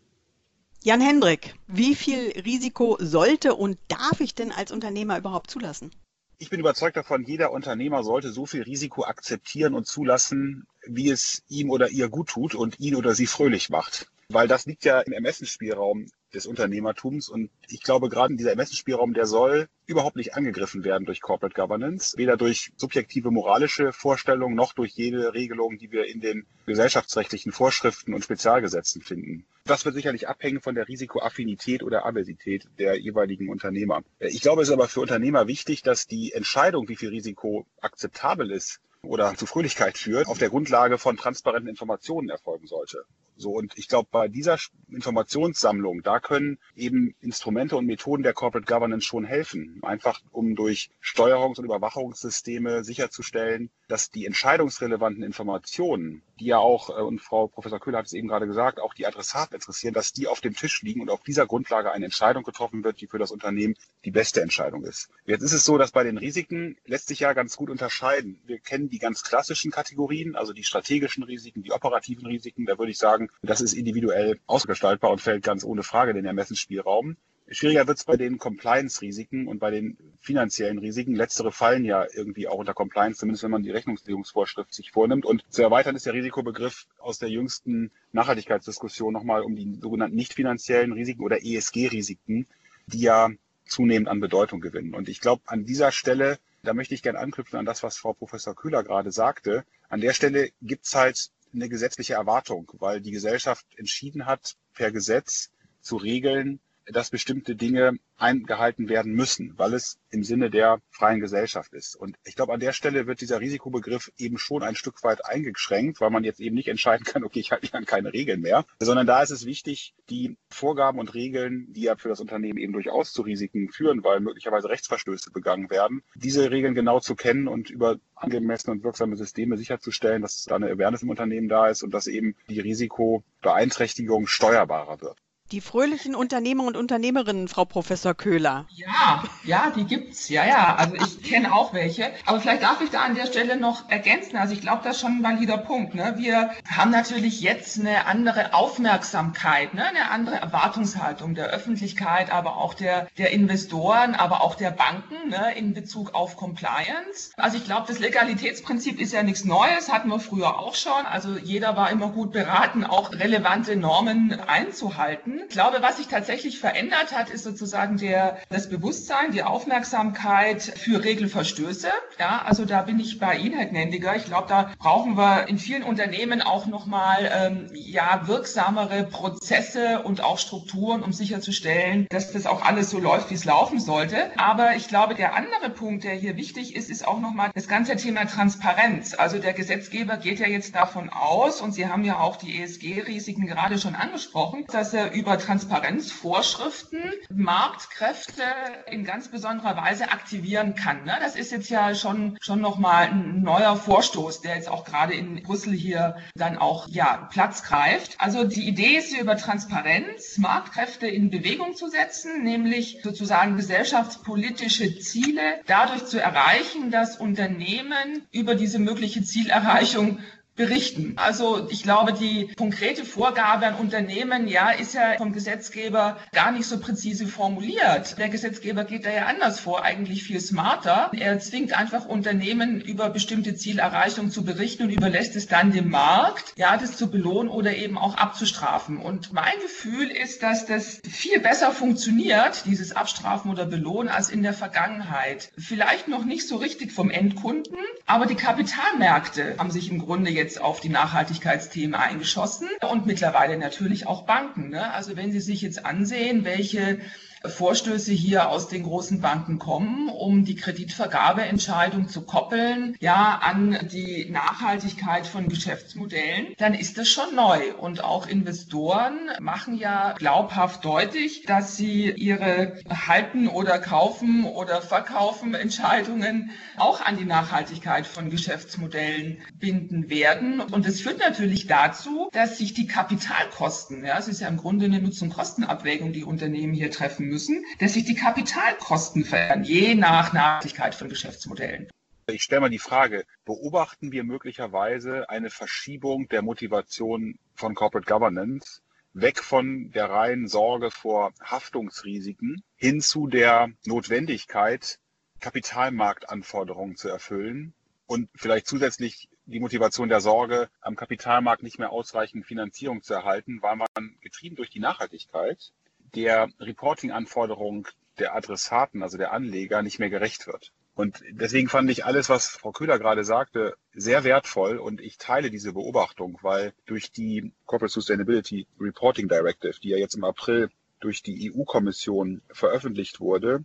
Jan 0.86 1.00
Hendrik, 1.00 1.56
wie 1.66 1.96
viel 1.96 2.30
Risiko 2.44 2.96
sollte 3.00 3.56
und 3.56 3.76
darf 3.88 4.20
ich 4.20 4.36
denn 4.36 4.52
als 4.52 4.70
Unternehmer 4.70 5.18
überhaupt 5.18 5.50
zulassen? 5.50 5.90
Ich 6.38 6.48
bin 6.48 6.60
überzeugt 6.60 6.96
davon, 6.96 7.24
jeder 7.24 7.50
Unternehmer 7.50 8.04
sollte 8.04 8.30
so 8.30 8.46
viel 8.46 8.62
Risiko 8.62 9.04
akzeptieren 9.04 9.74
und 9.74 9.88
zulassen, 9.88 10.64
wie 10.86 11.10
es 11.10 11.42
ihm 11.48 11.70
oder 11.70 11.88
ihr 11.88 12.08
gut 12.08 12.28
tut 12.28 12.54
und 12.54 12.78
ihn 12.78 12.94
oder 12.94 13.16
sie 13.16 13.26
fröhlich 13.26 13.68
macht. 13.68 14.06
Weil 14.28 14.48
das 14.48 14.66
liegt 14.66 14.84
ja 14.84 15.00
im 15.00 15.12
Ermessensspielraum 15.12 16.06
des 16.34 16.46
Unternehmertums. 16.46 17.28
Und 17.28 17.50
ich 17.68 17.82
glaube, 17.82 18.08
gerade 18.08 18.36
dieser 18.36 18.50
Ermessensspielraum, 18.50 19.14
der 19.14 19.26
soll 19.26 19.68
überhaupt 19.86 20.16
nicht 20.16 20.34
angegriffen 20.34 20.84
werden 20.84 21.04
durch 21.04 21.20
Corporate 21.20 21.54
Governance, 21.54 22.16
weder 22.18 22.36
durch 22.36 22.72
subjektive 22.76 23.30
moralische 23.30 23.92
Vorstellungen 23.92 24.54
noch 24.54 24.72
durch 24.72 24.92
jede 24.92 25.32
Regelung, 25.32 25.78
die 25.78 25.92
wir 25.92 26.06
in 26.06 26.20
den 26.20 26.46
gesellschaftsrechtlichen 26.66 27.52
Vorschriften 27.52 28.12
und 28.12 28.24
Spezialgesetzen 28.24 29.00
finden. 29.00 29.46
Das 29.64 29.84
wird 29.84 29.94
sicherlich 29.94 30.28
abhängen 30.28 30.60
von 30.60 30.74
der 30.74 30.88
Risikoaffinität 30.88 31.82
oder 31.82 32.04
Aversität 32.04 32.68
der 32.78 32.98
jeweiligen 32.98 33.48
Unternehmer. 33.48 34.02
Ich 34.18 34.40
glaube, 34.40 34.62
es 34.62 34.68
ist 34.68 34.74
aber 34.74 34.88
für 34.88 35.00
Unternehmer 35.00 35.46
wichtig, 35.46 35.82
dass 35.82 36.06
die 36.06 36.32
Entscheidung, 36.32 36.88
wie 36.88 36.96
viel 36.96 37.10
Risiko 37.10 37.66
akzeptabel 37.80 38.50
ist, 38.50 38.80
oder 39.06 39.34
zu 39.34 39.46
Fröhlichkeit 39.46 39.98
führt, 39.98 40.26
auf 40.28 40.38
der 40.38 40.50
Grundlage 40.50 40.98
von 40.98 41.16
transparenten 41.16 41.68
Informationen 41.68 42.28
erfolgen 42.28 42.66
sollte. 42.66 43.04
So, 43.38 43.50
und 43.50 43.76
ich 43.76 43.88
glaube, 43.88 44.08
bei 44.10 44.28
dieser 44.28 44.58
Informationssammlung, 44.90 46.02
da 46.02 46.20
können 46.20 46.58
eben 46.74 47.14
Instrumente 47.20 47.76
und 47.76 47.84
Methoden 47.84 48.22
der 48.22 48.32
Corporate 48.32 48.66
Governance 48.66 49.04
schon 49.04 49.24
helfen. 49.24 49.78
Einfach 49.82 50.20
um 50.32 50.56
durch 50.56 50.90
Steuerungs- 51.02 51.58
und 51.58 51.66
Überwachungssysteme 51.66 52.82
sicherzustellen, 52.82 53.70
dass 53.88 54.10
die 54.10 54.24
entscheidungsrelevanten 54.24 55.22
Informationen, 55.22 56.22
die 56.38 56.46
ja 56.46 56.58
auch, 56.58 56.90
äh, 56.90 57.02
und 57.02 57.20
Frau 57.20 57.48
Professor 57.48 57.80
Köhler 57.80 57.98
hat 57.98 58.06
es 58.06 58.12
eben 58.12 58.28
gerade 58.28 58.46
gesagt, 58.46 58.80
auch 58.80 58.94
die 58.94 59.06
Adressaten 59.06 59.54
interessieren, 59.54 59.94
dass 59.94 60.12
die 60.12 60.26
auf 60.26 60.40
dem 60.40 60.54
Tisch 60.54 60.82
liegen 60.82 61.00
und 61.00 61.10
auf 61.10 61.22
dieser 61.22 61.46
Grundlage 61.46 61.92
eine 61.92 62.04
Entscheidung 62.04 62.42
getroffen 62.42 62.84
wird, 62.84 63.00
die 63.00 63.06
für 63.06 63.18
das 63.18 63.30
Unternehmen 63.30 63.74
die 64.04 64.10
beste 64.10 64.42
Entscheidung 64.42 64.84
ist. 64.84 65.08
Jetzt 65.24 65.42
ist 65.42 65.52
es 65.52 65.64
so, 65.64 65.78
dass 65.78 65.92
bei 65.92 66.04
den 66.04 66.18
Risiken 66.18 66.76
lässt 66.84 67.08
sich 67.08 67.20
ja 67.20 67.32
ganz 67.32 67.56
gut 67.56 67.70
unterscheiden. 67.70 68.40
Wir 68.46 68.58
kennen 68.58 68.90
die 68.90 68.98
ganz 68.98 69.22
klassischen 69.22 69.70
Kategorien, 69.70 70.36
also 70.36 70.52
die 70.52 70.64
strategischen 70.64 71.24
Risiken, 71.24 71.62
die 71.62 71.72
operativen 71.72 72.26
Risiken. 72.26 72.66
Da 72.66 72.78
würde 72.78 72.92
ich 72.92 72.98
sagen, 72.98 73.30
das 73.42 73.60
ist 73.60 73.72
individuell 73.72 74.38
ausgestaltbar 74.46 75.10
und 75.10 75.20
fällt 75.20 75.42
ganz 75.42 75.64
ohne 75.64 75.82
Frage 75.82 76.10
in 76.10 76.16
den 76.16 76.26
Ermessensspielraum. 76.26 77.16
Schwieriger 77.48 77.86
wird 77.86 77.98
es 77.98 78.04
bei 78.04 78.16
den 78.16 78.38
Compliance-Risiken 78.38 79.46
und 79.46 79.60
bei 79.60 79.70
den 79.70 79.96
finanziellen 80.20 80.78
Risiken. 80.78 81.14
Letztere 81.14 81.52
fallen 81.52 81.84
ja 81.84 82.04
irgendwie 82.12 82.48
auch 82.48 82.58
unter 82.58 82.74
Compliance, 82.74 83.20
zumindest 83.20 83.44
wenn 83.44 83.52
man 83.52 83.62
die 83.62 83.70
Rechnungslegungsvorschrift 83.70 84.74
sich 84.74 84.90
vornimmt. 84.90 85.24
Und 85.24 85.44
zu 85.48 85.62
erweitern 85.62 85.94
ist 85.94 86.06
der 86.06 86.14
Risikobegriff 86.14 86.86
aus 86.98 87.18
der 87.18 87.30
jüngsten 87.30 87.92
Nachhaltigkeitsdiskussion 88.12 89.12
nochmal 89.12 89.42
um 89.42 89.54
die 89.54 89.78
sogenannten 89.80 90.16
nicht 90.16 90.34
finanziellen 90.34 90.92
Risiken 90.92 91.22
oder 91.22 91.44
ESG-Risiken, 91.44 92.46
die 92.86 93.00
ja 93.00 93.30
zunehmend 93.64 94.08
an 94.08 94.18
Bedeutung 94.18 94.60
gewinnen. 94.60 94.94
Und 94.94 95.08
ich 95.08 95.20
glaube, 95.20 95.42
an 95.46 95.64
dieser 95.64 95.92
Stelle, 95.92 96.38
da 96.64 96.74
möchte 96.74 96.94
ich 96.94 97.02
gerne 97.02 97.20
anknüpfen 97.20 97.58
an 97.60 97.64
das, 97.66 97.84
was 97.84 97.96
Frau 97.96 98.12
Professor 98.12 98.56
Kühler 98.56 98.82
gerade 98.82 99.12
sagte. 99.12 99.64
An 99.88 100.00
der 100.00 100.14
Stelle 100.14 100.50
gibt's 100.62 100.96
halt 100.96 101.30
eine 101.54 101.68
gesetzliche 101.68 102.14
Erwartung, 102.14 102.72
weil 102.78 103.00
die 103.00 103.12
Gesellschaft 103.12 103.66
entschieden 103.76 104.26
hat, 104.26 104.56
per 104.74 104.90
Gesetz 104.90 105.50
zu 105.80 105.96
regeln, 105.96 106.58
dass 106.86 107.10
bestimmte 107.10 107.56
Dinge 107.56 107.98
eingehalten 108.16 108.88
werden 108.88 109.12
müssen, 109.12 109.54
weil 109.56 109.74
es 109.74 109.98
im 110.10 110.22
Sinne 110.22 110.50
der 110.50 110.80
freien 110.90 111.20
Gesellschaft 111.20 111.72
ist. 111.74 111.96
Und 111.96 112.16
ich 112.24 112.34
glaube, 112.34 112.52
an 112.52 112.60
der 112.60 112.72
Stelle 112.72 113.06
wird 113.06 113.20
dieser 113.20 113.40
Risikobegriff 113.40 114.10
eben 114.16 114.38
schon 114.38 114.62
ein 114.62 114.74
Stück 114.74 115.02
weit 115.02 115.24
eingeschränkt, 115.24 116.00
weil 116.00 116.10
man 116.10 116.24
jetzt 116.24 116.40
eben 116.40 116.54
nicht 116.54 116.68
entscheiden 116.68 117.04
kann, 117.04 117.24
okay, 117.24 117.40
ich 117.40 117.50
halte 117.50 117.64
mich 117.64 117.74
an 117.74 117.84
keine 117.84 118.12
Regeln 118.12 118.40
mehr, 118.40 118.64
sondern 118.78 119.06
da 119.06 119.22
ist 119.22 119.30
es 119.30 119.44
wichtig, 119.44 119.94
die 120.08 120.36
Vorgaben 120.50 120.98
und 120.98 121.14
Regeln, 121.14 121.66
die 121.72 121.82
ja 121.82 121.96
für 121.96 122.08
das 122.08 122.20
Unternehmen 122.20 122.58
eben 122.58 122.72
durchaus 122.72 123.12
zu 123.12 123.22
Risiken 123.22 123.70
führen, 123.70 124.04
weil 124.04 124.20
möglicherweise 124.20 124.68
Rechtsverstöße 124.68 125.30
begangen 125.30 125.70
werden, 125.70 126.02
diese 126.14 126.50
Regeln 126.50 126.74
genau 126.74 127.00
zu 127.00 127.14
kennen 127.14 127.48
und 127.48 127.70
über 127.70 127.98
angemessene 128.14 128.72
und 128.72 128.84
wirksame 128.84 129.16
Systeme 129.16 129.56
sicherzustellen, 129.56 130.22
dass 130.22 130.44
da 130.44 130.56
eine 130.56 130.70
Awareness 130.70 131.02
im 131.02 131.10
Unternehmen 131.10 131.48
da 131.48 131.66
ist 131.66 131.82
und 131.82 131.92
dass 131.92 132.06
eben 132.06 132.36
die 132.48 132.60
Risikobeeinträchtigung 132.60 134.26
steuerbarer 134.26 135.00
wird. 135.00 135.18
Die 135.52 135.60
fröhlichen 135.60 136.16
Unternehmer 136.16 136.64
und 136.64 136.76
Unternehmerinnen, 136.76 137.46
Frau 137.46 137.64
Professor 137.64 138.14
Köhler. 138.14 138.66
Ja, 138.70 139.22
ja, 139.44 139.70
die 139.70 139.84
gibt's. 139.84 140.28
Ja, 140.28 140.44
ja. 140.44 140.74
Also 140.74 140.96
ich 140.96 141.22
kenne 141.22 141.54
auch 141.54 141.72
welche. 141.72 142.10
Aber 142.24 142.40
vielleicht 142.40 142.64
darf 142.64 142.80
ich 142.80 142.90
da 142.90 143.02
an 143.02 143.14
der 143.14 143.26
Stelle 143.26 143.56
noch 143.56 143.88
ergänzen. 143.88 144.36
Also 144.36 144.54
ich 144.54 144.60
glaube, 144.60 144.80
das 144.82 144.96
ist 144.96 145.02
schon 145.02 145.18
ein 145.18 145.22
valider 145.22 145.58
Punkt. 145.58 145.94
Ne? 145.94 146.14
Wir 146.16 146.50
haben 146.68 146.90
natürlich 146.90 147.42
jetzt 147.42 147.78
eine 147.78 148.06
andere 148.06 148.54
Aufmerksamkeit, 148.54 149.72
ne? 149.72 149.86
eine 149.86 150.10
andere 150.10 150.34
Erwartungshaltung 150.34 151.36
der 151.36 151.46
Öffentlichkeit, 151.46 152.32
aber 152.32 152.56
auch 152.56 152.74
der, 152.74 153.06
der 153.16 153.30
Investoren, 153.30 154.16
aber 154.16 154.42
auch 154.42 154.56
der 154.56 154.72
Banken 154.72 155.28
ne? 155.28 155.54
in 155.54 155.74
Bezug 155.74 156.12
auf 156.12 156.36
Compliance. 156.36 157.30
Also 157.36 157.56
ich 157.56 157.64
glaube, 157.64 157.84
das 157.86 158.00
Legalitätsprinzip 158.00 159.00
ist 159.00 159.12
ja 159.12 159.22
nichts 159.22 159.44
Neues, 159.44 159.92
hatten 159.92 160.08
wir 160.08 160.18
früher 160.18 160.58
auch 160.58 160.74
schon. 160.74 161.06
Also 161.08 161.38
jeder 161.38 161.76
war 161.76 161.92
immer 161.92 162.08
gut 162.08 162.32
beraten, 162.32 162.82
auch 162.82 163.12
relevante 163.12 163.76
Normen 163.76 164.40
einzuhalten. 164.40 165.35
Ich 165.48 165.48
glaube, 165.48 165.78
was 165.80 165.96
sich 165.96 166.08
tatsächlich 166.08 166.58
verändert 166.58 167.12
hat, 167.12 167.30
ist 167.30 167.44
sozusagen 167.44 167.96
der, 167.98 168.38
das 168.50 168.68
Bewusstsein, 168.68 169.32
die 169.32 169.42
Aufmerksamkeit 169.42 170.62
für 170.62 171.02
Regelverstöße. 171.02 171.88
Ja, 172.18 172.42
also 172.44 172.64
da 172.64 172.82
bin 172.82 172.98
ich 173.00 173.18
bei 173.18 173.36
Ihnen, 173.36 173.56
Herr 173.56 173.66
Gnendiger. 173.66 174.16
Ich 174.16 174.24
glaube, 174.24 174.48
da 174.48 174.72
brauchen 174.78 175.16
wir 175.16 175.48
in 175.48 175.58
vielen 175.58 175.82
Unternehmen 175.82 176.42
auch 176.42 176.66
nochmal 176.66 177.30
ähm, 177.32 177.70
ja, 177.74 178.26
wirksamere 178.26 179.04
Prozesse 179.04 180.02
und 180.02 180.22
auch 180.22 180.38
Strukturen, 180.38 181.02
um 181.02 181.12
sicherzustellen, 181.12 182.06
dass 182.10 182.32
das 182.32 182.46
auch 182.46 182.64
alles 182.64 182.90
so 182.90 182.98
läuft, 182.98 183.30
wie 183.30 183.34
es 183.34 183.44
laufen 183.44 183.80
sollte. 183.80 184.30
Aber 184.36 184.76
ich 184.76 184.88
glaube, 184.88 185.14
der 185.14 185.34
andere 185.34 185.70
Punkt, 185.70 186.04
der 186.04 186.14
hier 186.14 186.36
wichtig 186.36 186.74
ist, 186.74 186.90
ist 186.90 187.06
auch 187.06 187.20
nochmal 187.20 187.50
das 187.54 187.68
ganze 187.68 187.96
Thema 187.96 188.26
Transparenz. 188.26 189.14
Also 189.14 189.38
der 189.38 189.52
Gesetzgeber 189.52 190.16
geht 190.16 190.38
ja 190.38 190.46
jetzt 190.46 190.74
davon 190.74 191.10
aus, 191.10 191.60
und 191.60 191.72
Sie 191.72 191.86
haben 191.86 192.04
ja 192.04 192.20
auch 192.20 192.36
die 192.36 192.62
ESG-Risiken 192.62 193.46
gerade 193.46 193.78
schon 193.78 193.94
angesprochen, 193.94 194.64
dass 194.72 194.94
er 194.94 195.12
über 195.12 195.25
über 195.26 195.38
Transparenzvorschriften 195.38 197.02
Marktkräfte 197.34 198.44
in 198.88 199.04
ganz 199.04 199.26
besonderer 199.26 199.76
Weise 199.76 200.12
aktivieren 200.12 200.76
kann. 200.76 201.02
Ne? 201.02 201.16
Das 201.20 201.34
ist 201.34 201.50
jetzt 201.50 201.68
ja 201.68 201.96
schon, 201.96 202.38
schon 202.40 202.60
nochmal 202.60 203.08
ein 203.08 203.42
neuer 203.42 203.74
Vorstoß, 203.74 204.42
der 204.42 204.54
jetzt 204.54 204.68
auch 204.68 204.84
gerade 204.84 205.14
in 205.14 205.42
Brüssel 205.42 205.72
hier 205.72 206.18
dann 206.36 206.58
auch 206.58 206.86
ja, 206.90 207.28
Platz 207.32 207.64
greift. 207.64 208.14
Also 208.20 208.44
die 208.44 208.68
Idee 208.68 208.98
ist 208.98 209.08
hier 209.08 209.20
über 209.20 209.36
Transparenz 209.36 210.38
Marktkräfte 210.38 211.08
in 211.08 211.28
Bewegung 211.30 211.74
zu 211.74 211.88
setzen, 211.88 212.44
nämlich 212.44 213.00
sozusagen 213.02 213.56
gesellschaftspolitische 213.56 214.96
Ziele 215.00 215.42
dadurch 215.66 216.06
zu 216.06 216.20
erreichen, 216.20 216.92
dass 216.92 217.16
Unternehmen 217.16 218.22
über 218.30 218.54
diese 218.54 218.78
mögliche 218.78 219.24
Zielerreichung 219.24 220.20
berichten. 220.56 221.12
Also 221.16 221.68
ich 221.70 221.82
glaube, 221.82 222.12
die 222.14 222.48
konkrete 222.56 223.04
Vorgabe 223.04 223.66
an 223.66 223.74
Unternehmen, 223.74 224.48
ja, 224.48 224.70
ist 224.70 224.94
ja 224.94 225.16
vom 225.18 225.32
Gesetzgeber 225.32 226.16
gar 226.32 226.50
nicht 226.50 226.66
so 226.66 226.80
präzise 226.80 227.26
formuliert. 227.26 228.18
Der 228.18 228.30
Gesetzgeber 228.30 228.84
geht 228.84 229.04
da 229.04 229.10
ja 229.10 229.26
anders 229.26 229.60
vor, 229.60 229.84
eigentlich 229.84 230.24
viel 230.24 230.40
smarter. 230.40 231.10
Er 231.14 231.38
zwingt 231.40 231.78
einfach 231.78 232.06
Unternehmen 232.06 232.80
über 232.80 233.10
bestimmte 233.10 233.54
Zielerreichung 233.54 234.30
zu 234.30 234.44
berichten 234.44 234.84
und 234.84 234.90
überlässt 234.90 235.36
es 235.36 235.46
dann 235.46 235.72
dem 235.72 235.90
Markt, 235.90 236.54
ja, 236.56 236.76
das 236.76 236.96
zu 236.96 237.10
belohnen 237.10 237.50
oder 237.50 237.76
eben 237.76 237.98
auch 237.98 238.16
abzustrafen. 238.16 238.96
Und 238.98 239.32
mein 239.32 239.54
Gefühl 239.62 240.10
ist, 240.10 240.42
dass 240.42 240.64
das 240.64 241.00
viel 241.08 241.38
besser 241.40 241.70
funktioniert, 241.72 242.64
dieses 242.64 242.96
Abstrafen 242.96 243.50
oder 243.50 243.66
Belohnen, 243.66 244.08
als 244.08 244.30
in 244.30 244.42
der 244.42 244.54
Vergangenheit. 244.54 245.50
Vielleicht 245.58 246.08
noch 246.08 246.24
nicht 246.24 246.48
so 246.48 246.56
richtig 246.56 246.92
vom 246.92 247.10
Endkunden, 247.10 247.76
aber 248.06 248.24
die 248.24 248.34
Kapitalmärkte 248.34 249.56
haben 249.58 249.70
sich 249.70 249.90
im 249.90 249.98
Grunde 249.98 250.30
jetzt 250.30 250.45
jetzt 250.46 250.60
auf 250.60 250.78
die 250.78 250.88
Nachhaltigkeitsthemen 250.88 251.96
eingeschossen 251.96 252.68
und 252.88 253.04
mittlerweile 253.04 253.58
natürlich 253.58 254.06
auch 254.06 254.26
Banken. 254.26 254.70
Ne? 254.70 254.92
Also 254.92 255.16
wenn 255.16 255.32
Sie 255.32 255.40
sich 255.40 255.60
jetzt 255.60 255.84
ansehen, 255.84 256.44
welche 256.44 257.00
Vorstöße 257.48 258.12
hier 258.12 258.48
aus 258.48 258.68
den 258.68 258.82
großen 258.82 259.20
Banken 259.20 259.58
kommen, 259.58 260.08
um 260.08 260.44
die 260.44 260.56
Kreditvergabeentscheidung 260.56 262.08
zu 262.08 262.22
koppeln, 262.22 262.96
ja, 263.00 263.40
an 263.42 263.78
die 263.92 264.28
Nachhaltigkeit 264.30 265.26
von 265.26 265.48
Geschäftsmodellen, 265.48 266.54
dann 266.58 266.74
ist 266.74 266.98
das 266.98 267.08
schon 267.08 267.34
neu. 267.34 267.74
Und 267.78 268.02
auch 268.02 268.26
Investoren 268.26 269.30
machen 269.40 269.76
ja 269.76 270.14
glaubhaft 270.18 270.84
deutlich, 270.84 271.42
dass 271.42 271.76
sie 271.76 272.10
ihre 272.10 272.78
halten 272.88 273.48
oder 273.48 273.78
kaufen 273.78 274.44
oder 274.44 274.82
verkaufen 274.82 275.54
Entscheidungen 275.54 276.50
auch 276.76 277.00
an 277.00 277.16
die 277.16 277.24
Nachhaltigkeit 277.24 278.06
von 278.06 278.30
Geschäftsmodellen 278.30 279.38
binden 279.58 280.10
werden. 280.10 280.60
Und 280.60 280.86
das 280.86 281.00
führt 281.00 281.18
natürlich 281.18 281.66
dazu, 281.66 282.28
dass 282.32 282.58
sich 282.58 282.74
die 282.74 282.86
Kapitalkosten, 282.86 284.04
ja, 284.04 284.18
es 284.18 284.28
ist 284.28 284.40
ja 284.40 284.48
im 284.48 284.56
Grunde 284.56 284.86
eine 284.86 285.00
Nutzen-Kosten-Abwägung, 285.00 286.12
die 286.12 286.24
Unternehmen 286.24 286.74
hier 286.74 286.90
treffen 286.90 287.26
müssen, 287.26 287.35
müssen, 287.36 287.66
dass 287.80 287.92
sich 287.92 288.06
die 288.06 288.14
Kapitalkosten 288.14 289.22
verändern, 289.22 289.62
je 289.62 289.94
nach 289.94 290.32
Nachhaltigkeit 290.32 290.94
von 290.94 291.10
Geschäftsmodellen. 291.10 291.86
Ich 292.28 292.42
stelle 292.42 292.62
mal 292.62 292.70
die 292.70 292.78
Frage, 292.78 293.26
beobachten 293.44 294.10
wir 294.10 294.24
möglicherweise 294.24 295.28
eine 295.28 295.50
Verschiebung 295.50 296.28
der 296.28 296.40
Motivation 296.40 297.38
von 297.54 297.74
Corporate 297.74 298.10
Governance 298.10 298.80
weg 299.12 299.40
von 299.40 299.90
der 299.90 300.08
reinen 300.08 300.48
Sorge 300.48 300.90
vor 300.90 301.32
Haftungsrisiken 301.42 302.62
hin 302.74 303.02
zu 303.02 303.26
der 303.26 303.68
Notwendigkeit, 303.84 304.98
Kapitalmarktanforderungen 305.40 306.96
zu 306.96 307.10
erfüllen 307.10 307.74
und 308.06 308.30
vielleicht 308.34 308.66
zusätzlich 308.66 309.28
die 309.44 309.60
Motivation 309.60 310.08
der 310.08 310.22
Sorge, 310.22 310.70
am 310.80 310.96
Kapitalmarkt 310.96 311.62
nicht 311.62 311.78
mehr 311.78 311.92
ausreichend 311.92 312.46
Finanzierung 312.46 313.02
zu 313.02 313.12
erhalten, 313.12 313.60
weil 313.60 313.76
man 313.76 314.16
getrieben 314.22 314.56
durch 314.56 314.70
die 314.70 314.80
Nachhaltigkeit 314.80 315.70
der 316.16 316.48
Reporting-Anforderung 316.58 317.86
der 318.18 318.34
Adressaten, 318.34 319.02
also 319.02 319.18
der 319.18 319.32
Anleger, 319.32 319.82
nicht 319.82 319.98
mehr 319.98 320.10
gerecht 320.10 320.46
wird. 320.46 320.72
Und 320.94 321.22
deswegen 321.30 321.68
fand 321.68 321.90
ich 321.90 322.06
alles, 322.06 322.30
was 322.30 322.48
Frau 322.48 322.72
Köhler 322.72 322.98
gerade 322.98 323.22
sagte, 323.22 323.76
sehr 323.92 324.24
wertvoll 324.24 324.78
und 324.78 325.02
ich 325.02 325.18
teile 325.18 325.50
diese 325.50 325.74
Beobachtung, 325.74 326.38
weil 326.40 326.72
durch 326.86 327.12
die 327.12 327.52
Corporate 327.66 327.92
Sustainability 327.92 328.66
Reporting 328.80 329.28
Directive, 329.28 329.78
die 329.78 329.90
ja 329.90 329.98
jetzt 329.98 330.14
im 330.14 330.24
April 330.24 330.70
durch 331.00 331.22
die 331.22 331.52
EU-Kommission 331.52 332.40
veröffentlicht 332.50 333.20
wurde, 333.20 333.62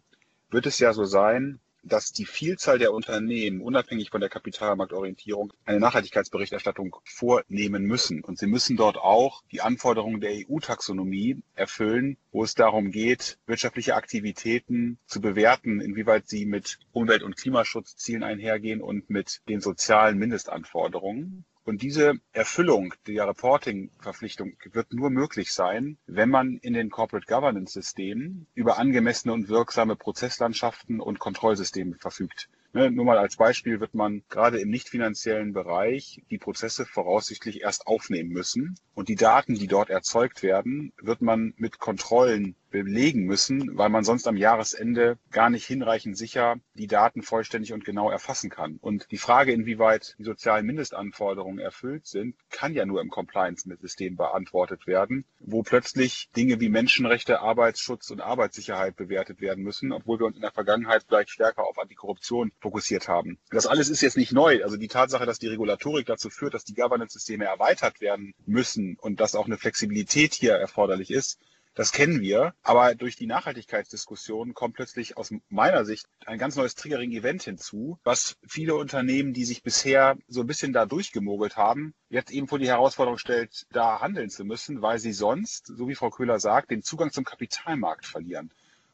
wird 0.50 0.66
es 0.66 0.78
ja 0.80 0.92
so 0.92 1.06
sein, 1.06 1.62
dass 1.84 2.12
die 2.12 2.26
Vielzahl 2.26 2.80
der 2.80 2.94
Unternehmen, 2.94 3.62
unabhängig 3.62 4.10
von 4.10 4.22
der 4.22 4.30
Kapitalmarktorientierung, 4.30 5.54
eine 5.66 5.80
Nachhaltigkeitsberichterstattung 5.80 6.96
vornehmen 7.04 7.84
müssen. 7.84 8.24
Und 8.24 8.38
sie 8.38 8.48
müssen 8.48 8.78
dort 8.78 8.98
auch 8.98 9.44
die 9.52 9.62
Anforderungen 9.62 10.22
der 10.22 10.32
EU-Taxonomie 10.32 11.42
erfüllen, 11.56 12.18
wo 12.32 12.44
es 12.44 12.56
darum 12.56 12.92
geht, 12.92 13.40
wirtschaftliche 13.46 13.96
Aktivitäten 13.96 15.00
zu 15.06 15.22
bewerten, 15.22 15.82
inwieweit 15.82 16.28
sie 16.28 16.46
mit 16.46 16.80
Umwelt- 16.92 17.24
und 17.24 17.38
Klimaschutzzielen 17.38 18.24
einhergehen 18.24 18.82
und 18.82 19.10
mit 19.10 19.42
den 19.50 19.62
sozialen 19.62 20.18
Mindestanforderungen. 20.18 21.46
Und 21.64 21.84
diese 21.84 22.14
Erfüllung 22.32 22.94
der 23.06 23.28
Reporting-Verpflichtung 23.28 24.58
wird 24.72 24.94
nur 24.94 25.10
möglich 25.12 25.54
sein, 25.54 25.98
wenn 26.08 26.30
man 26.30 26.58
in 26.58 26.74
den 26.74 26.90
Corporate 26.90 27.28
Governance-Systemen 27.28 28.48
über 28.56 28.80
angemessene 28.80 29.34
und 29.34 29.48
wirksame 29.48 29.96
Prozesslandschaften 29.96 31.00
und 31.00 31.20
Kontrollsysteme 31.20 31.98
verfügt. 32.00 32.50
Ne, 32.74 32.90
nur 32.90 33.04
mal 33.04 33.18
als 33.18 33.36
Beispiel 33.36 33.82
wird 33.82 33.94
man 33.94 34.24
gerade 34.30 34.60
im 34.62 34.70
nicht 34.70 34.88
finanziellen 34.88 35.52
Bereich 35.52 36.24
die 36.30 36.38
Prozesse 36.38 36.86
voraussichtlich 36.86 37.62
erst 37.62 37.86
aufnehmen 37.86 38.30
müssen. 38.30 38.76
Und 38.94 39.10
die 39.10 39.16
Daten, 39.16 39.56
die 39.56 39.68
dort 39.68 39.90
erzeugt 39.90 40.42
werden, 40.42 40.94
wird 41.02 41.22
man 41.22 41.54
mit 41.58 41.80
Kontrollen 41.80 42.56
belegen 42.72 43.26
müssen, 43.26 43.78
weil 43.78 43.90
man 43.90 44.04
sonst 44.04 44.28
am 44.28 44.38
Jahresende 44.38 45.20
gar 45.30 45.50
nicht 45.50 45.66
hinreichend 45.66 46.18
sicher 46.18 46.56
die 46.74 46.88
Daten 46.88 47.22
vollständig 47.22 47.74
und 47.74 47.86
genau 47.86 48.10
erfassen 48.10 48.50
kann. 48.50 48.78
Und 48.82 49.12
die 49.12 49.18
Frage, 49.18 49.52
inwieweit 49.52 50.16
die 50.18 50.24
sozialen 50.24 50.66
Mindestanforderungen 50.66 51.60
erfüllt 51.60 52.08
sind, 52.08 52.36
kann 52.50 52.74
ja 52.74 52.86
nur 52.86 53.02
im 53.02 53.10
Compliance-System 53.10 54.16
beantwortet 54.16 54.88
werden, 54.88 55.26
wo 55.40 55.62
plötzlich 55.62 56.30
Dinge 56.36 56.60
wie 56.60 56.70
Menschenrechte, 56.70 57.42
Arbeitsschutz 57.42 58.10
und 58.10 58.22
Arbeitssicherheit 58.22 58.96
bewertet 58.96 59.42
werden 59.42 59.64
müssen, 59.64 59.92
obwohl 59.92 60.20
wir 60.20 60.26
uns 60.26 60.38
in 60.38 60.42
der 60.42 60.52
Vergangenheit 60.52 61.04
vielleicht 61.08 61.30
stärker 61.30 61.68
auf 61.68 61.78
Antikorruption 61.78 62.52
fokussiert 62.60 63.08
haben. 63.08 63.38
Das 63.50 63.68
alles 63.68 63.90
ist 63.90 64.02
jetzt 64.02 64.18
nicht 64.18 64.32
neu. 64.32 64.64
Also 64.64 64.78
die 64.78 64.88
Tatsache, 64.88 65.26
dass 65.26 65.40
die 65.40 65.48
Regulatorik 65.48 66.06
dazu 66.06 66.30
führt, 66.30 66.54
dass 66.54 66.64
die 66.64 66.74
Governance-Systeme 66.74 67.46
erweitert 67.46 68.00
werden 68.00 68.34
müssen 68.46 68.98
und 69.00 69.20
dass 69.20 69.36
auch 69.36 69.46
eine 69.46 69.58
Flexibilität 69.58 70.34
hier 70.34 70.54
erforderlich 70.54 71.12
ist, 71.12 71.40
das 71.74 71.92
kennen 71.92 72.22
wir, 72.22 72.54
aber 72.64 72.96
durch 72.96 73.16
die 73.16 73.28
Nachhaltigkeitsdiskussion 73.28 74.54
kommt 74.54 74.76
plötzlich 74.76 75.18
aus 75.18 75.34
meiner 75.50 75.86
Sicht 75.86 76.08
ein 76.26 76.38
ganz 76.38 76.56
neues 76.56 76.76
Triggering-Event 76.76 77.44
hinzu, 77.44 77.98
was 78.04 78.38
viele 78.46 78.76
Unternehmen, 78.76 79.34
die 79.34 79.46
sich 79.46 79.64
bisher 79.64 80.18
so 80.28 80.42
ein 80.42 80.48
bisschen 80.48 80.74
da 80.74 80.86
durchgemogelt 80.86 81.56
haben, 81.56 81.94
jetzt 82.10 82.32
eben 82.32 82.48
vor 82.48 82.60
die 82.60 82.68
Herausforderung 82.68 83.18
stellt, 83.18 83.66
da 83.72 84.02
handeln 84.02 84.30
zu 84.30 84.44
müssen, 84.44 84.82
weil 84.82 85.00
sie 85.00 85.14
sonst, 85.14 85.68
so 85.68 85.88
wie 85.88 85.96
Frau 85.96 86.10
Köhler 86.10 86.40
sagt, 86.40 86.72
den 86.72 86.84
Zugang 86.84 87.12
zum 87.12 87.24
Kapitalmarkt 87.24 88.06
verlieren. 88.06 88.52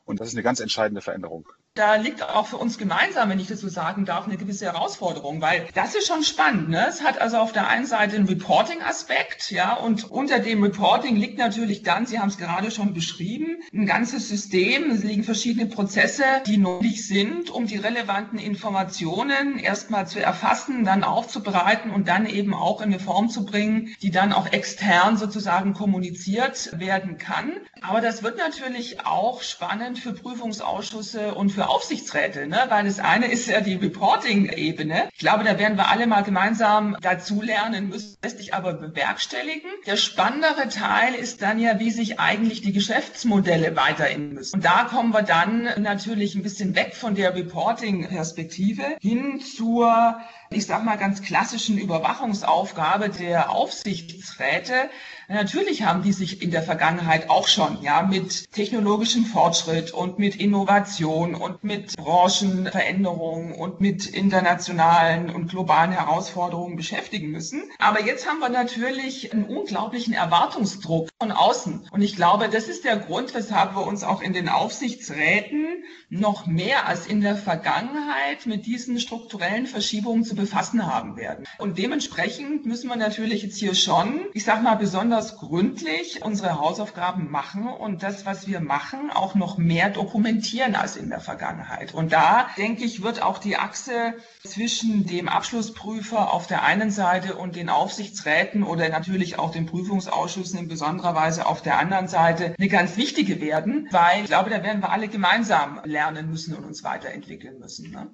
Und 0.07 0.19
das 0.19 0.29
ist 0.29 0.33
eine 0.33 0.43
ganz 0.43 0.59
entscheidende 0.59 1.01
Veränderung 1.01 1.47
da 1.77 1.95
liegt 1.95 2.23
auch 2.23 2.47
für 2.47 2.57
uns 2.57 2.77
gemeinsam, 2.77 3.29
wenn 3.29 3.39
ich 3.39 3.47
das 3.47 3.61
so 3.61 3.69
sagen 3.69 4.05
darf, 4.05 4.25
eine 4.25 4.37
gewisse 4.37 4.65
Herausforderung, 4.65 5.41
weil 5.41 5.67
das 5.73 5.95
ist 5.95 6.07
schon 6.07 6.23
spannend. 6.23 6.69
Ne? 6.69 6.85
Es 6.89 7.03
hat 7.03 7.21
also 7.21 7.37
auf 7.37 7.51
der 7.51 7.67
einen 7.67 7.85
Seite 7.85 8.15
einen 8.15 8.27
Reporting-Aspekt, 8.27 9.51
ja, 9.51 9.73
und 9.73 10.09
unter 10.09 10.39
dem 10.39 10.63
Reporting 10.63 11.15
liegt 11.15 11.37
natürlich 11.37 11.83
dann, 11.83 12.05
Sie 12.05 12.19
haben 12.19 12.29
es 12.29 12.37
gerade 12.37 12.71
schon 12.71 12.93
beschrieben, 12.93 13.61
ein 13.73 13.85
ganzes 13.85 14.27
System. 14.27 14.89
Es 14.89 15.03
liegen 15.03 15.23
verschiedene 15.23 15.67
Prozesse, 15.67 16.23
die 16.45 16.57
notwendig 16.57 17.05
sind, 17.05 17.49
um 17.49 17.67
die 17.67 17.77
relevanten 17.77 18.39
Informationen 18.39 19.59
erstmal 19.59 20.07
zu 20.07 20.19
erfassen, 20.19 20.83
dann 20.83 21.03
aufzubereiten 21.03 21.91
und 21.91 22.07
dann 22.07 22.25
eben 22.25 22.53
auch 22.53 22.81
in 22.81 22.91
eine 22.93 22.99
Form 22.99 23.29
zu 23.29 23.45
bringen, 23.45 23.95
die 24.01 24.11
dann 24.11 24.33
auch 24.33 24.51
extern 24.51 25.17
sozusagen 25.17 25.73
kommuniziert 25.73 26.77
werden 26.79 27.17
kann. 27.17 27.51
Aber 27.81 28.01
das 28.01 28.23
wird 28.23 28.37
natürlich 28.37 29.05
auch 29.05 29.41
spannend 29.41 29.96
für 29.97 30.13
Prüfungsausschüsse 30.13 31.33
und 31.33 31.51
für 31.51 31.69
Aufsichtsräte, 31.69 32.47
ne? 32.47 32.65
weil 32.69 32.85
das 32.85 32.99
eine 32.99 33.31
ist 33.31 33.47
ja 33.47 33.61
die 33.61 33.75
Reporting-Ebene. 33.75 35.09
Ich 35.13 35.19
glaube, 35.19 35.43
da 35.43 35.57
werden 35.57 35.77
wir 35.77 35.89
alle 35.89 36.07
mal 36.07 36.23
gemeinsam 36.23 36.97
dazu 37.01 37.41
lernen 37.41 37.89
müssen, 37.89 38.17
lässt 38.23 38.37
sich 38.39 38.53
aber 38.53 38.73
bewerkstelligen. 38.73 39.71
Der 39.85 39.97
spannendere 39.97 40.69
Teil 40.69 41.13
ist 41.13 41.41
dann 41.41 41.59
ja, 41.59 41.79
wie 41.79 41.91
sich 41.91 42.19
eigentlich 42.19 42.61
die 42.61 42.73
Geschäftsmodelle 42.73 43.75
weiterentwickeln 43.75 44.33
müssen. 44.33 44.57
Und 44.57 44.65
da 44.65 44.85
kommen 44.85 45.13
wir 45.13 45.23
dann 45.23 45.69
natürlich 45.77 46.35
ein 46.35 46.43
bisschen 46.43 46.75
weg 46.75 46.95
von 46.95 47.15
der 47.15 47.35
Reporting-Perspektive 47.35 48.97
hin 49.01 49.41
zur 49.41 50.19
ich 50.49 50.65
sag 50.65 50.83
mal, 50.85 50.97
ganz 50.97 51.21
klassischen 51.21 51.77
Überwachungsaufgabe 51.77 53.09
der 53.09 53.51
Aufsichtsräte. 53.51 54.89
Natürlich 55.27 55.83
haben 55.83 56.03
die 56.03 56.13
sich 56.13 56.41
in 56.41 56.51
der 56.51 56.63
Vergangenheit 56.63 57.29
auch 57.29 57.49
schon 57.49 57.81
ja 57.81 58.01
mit 58.01 58.49
technologischem 58.53 59.25
Fortschritt 59.25 59.91
und 59.91 60.19
mit 60.19 60.37
Innovation 60.37 61.35
und 61.35 61.65
mit 61.65 61.97
Branchenveränderungen 61.97 63.51
und 63.51 63.81
mit 63.81 64.05
internationalen 64.05 65.29
und 65.29 65.49
globalen 65.49 65.91
Herausforderungen 65.91 66.77
beschäftigen 66.77 67.31
müssen. 67.31 67.63
Aber 67.79 68.05
jetzt 68.05 68.25
haben 68.25 68.39
wir 68.39 68.49
natürlich 68.49 69.33
einen 69.33 69.43
unglaublichen 69.43 70.13
Erwartungsdruck 70.13 71.09
von 71.19 71.33
außen. 71.33 71.89
Und 71.91 72.01
ich 72.01 72.15
glaube, 72.15 72.47
das 72.47 72.69
ist 72.69 72.85
der 72.85 72.95
Grund, 72.95 73.33
weshalb 73.33 73.75
wir 73.75 73.85
uns 73.85 74.05
auch 74.05 74.21
in 74.21 74.31
den 74.31 74.47
Aufsichtsräten 74.47 75.83
noch 76.09 76.45
mehr 76.45 76.87
als 76.87 77.05
in 77.05 77.19
der 77.19 77.35
Vergangenheit 77.35 78.45
mit 78.45 78.65
diesen 78.65 78.97
strukturellen 78.99 79.67
Verschiebungen 79.67 80.23
zu 80.23 80.36
befassen 80.37 80.85
haben 80.85 81.17
werden. 81.17 81.45
Und 81.57 81.77
dementsprechend 81.77 82.65
müssen 82.65 82.89
wir 82.89 82.95
natürlich 82.95 83.43
jetzt 83.43 83.57
hier 83.57 83.75
schon, 83.75 84.27
ich 84.33 84.45
sag 84.45 84.63
mal, 84.63 84.75
besonders 84.75 85.37
gründlich 85.37 86.23
unsere 86.23 86.59
Hausaufgaben 86.59 87.29
machen 87.29 87.67
und 87.67 88.03
das, 88.03 88.25
was 88.25 88.47
wir 88.47 88.61
machen, 88.61 89.09
auch 89.11 89.35
noch 89.35 89.57
mehr 89.57 89.89
dokumentieren 89.89 90.75
als 90.75 90.95
in 90.95 91.09
der 91.09 91.19
Vergangenheit. 91.19 91.93
Und 91.93 92.13
da, 92.13 92.47
denke 92.57 92.85
ich, 92.85 93.03
wird 93.03 93.21
auch 93.21 93.39
die 93.39 93.57
Achse 93.57 94.13
zwischen 94.45 95.05
dem 95.05 95.27
Abschlussprüfer 95.27 96.31
auf 96.33 96.47
der 96.47 96.63
einen 96.63 96.91
Seite 96.91 97.35
und 97.35 97.55
den 97.55 97.69
Aufsichtsräten 97.69 98.63
oder 98.63 98.87
natürlich 98.89 99.39
auch 99.39 99.51
den 99.51 99.65
Prüfungsausschüssen 99.65 100.59
in 100.59 100.67
besonderer 100.67 101.15
Weise 101.15 101.45
auf 101.45 101.61
der 101.61 101.79
anderen 101.79 102.07
Seite 102.07 102.55
eine 102.57 102.69
ganz 102.69 102.95
wichtige 102.97 103.41
werden, 103.41 103.87
weil 103.91 104.21
ich 104.21 104.27
glaube, 104.27 104.49
da 104.49 104.63
werden 104.63 104.81
wir 104.81 104.91
alle 104.91 105.07
gemeinsam 105.07 105.81
lernen 105.83 106.29
müssen 106.29 106.55
und 106.55 106.63
uns 106.63 106.83
weiterentwickeln 106.83 107.59
müssen. 107.59 107.91
Ne? 107.91 108.11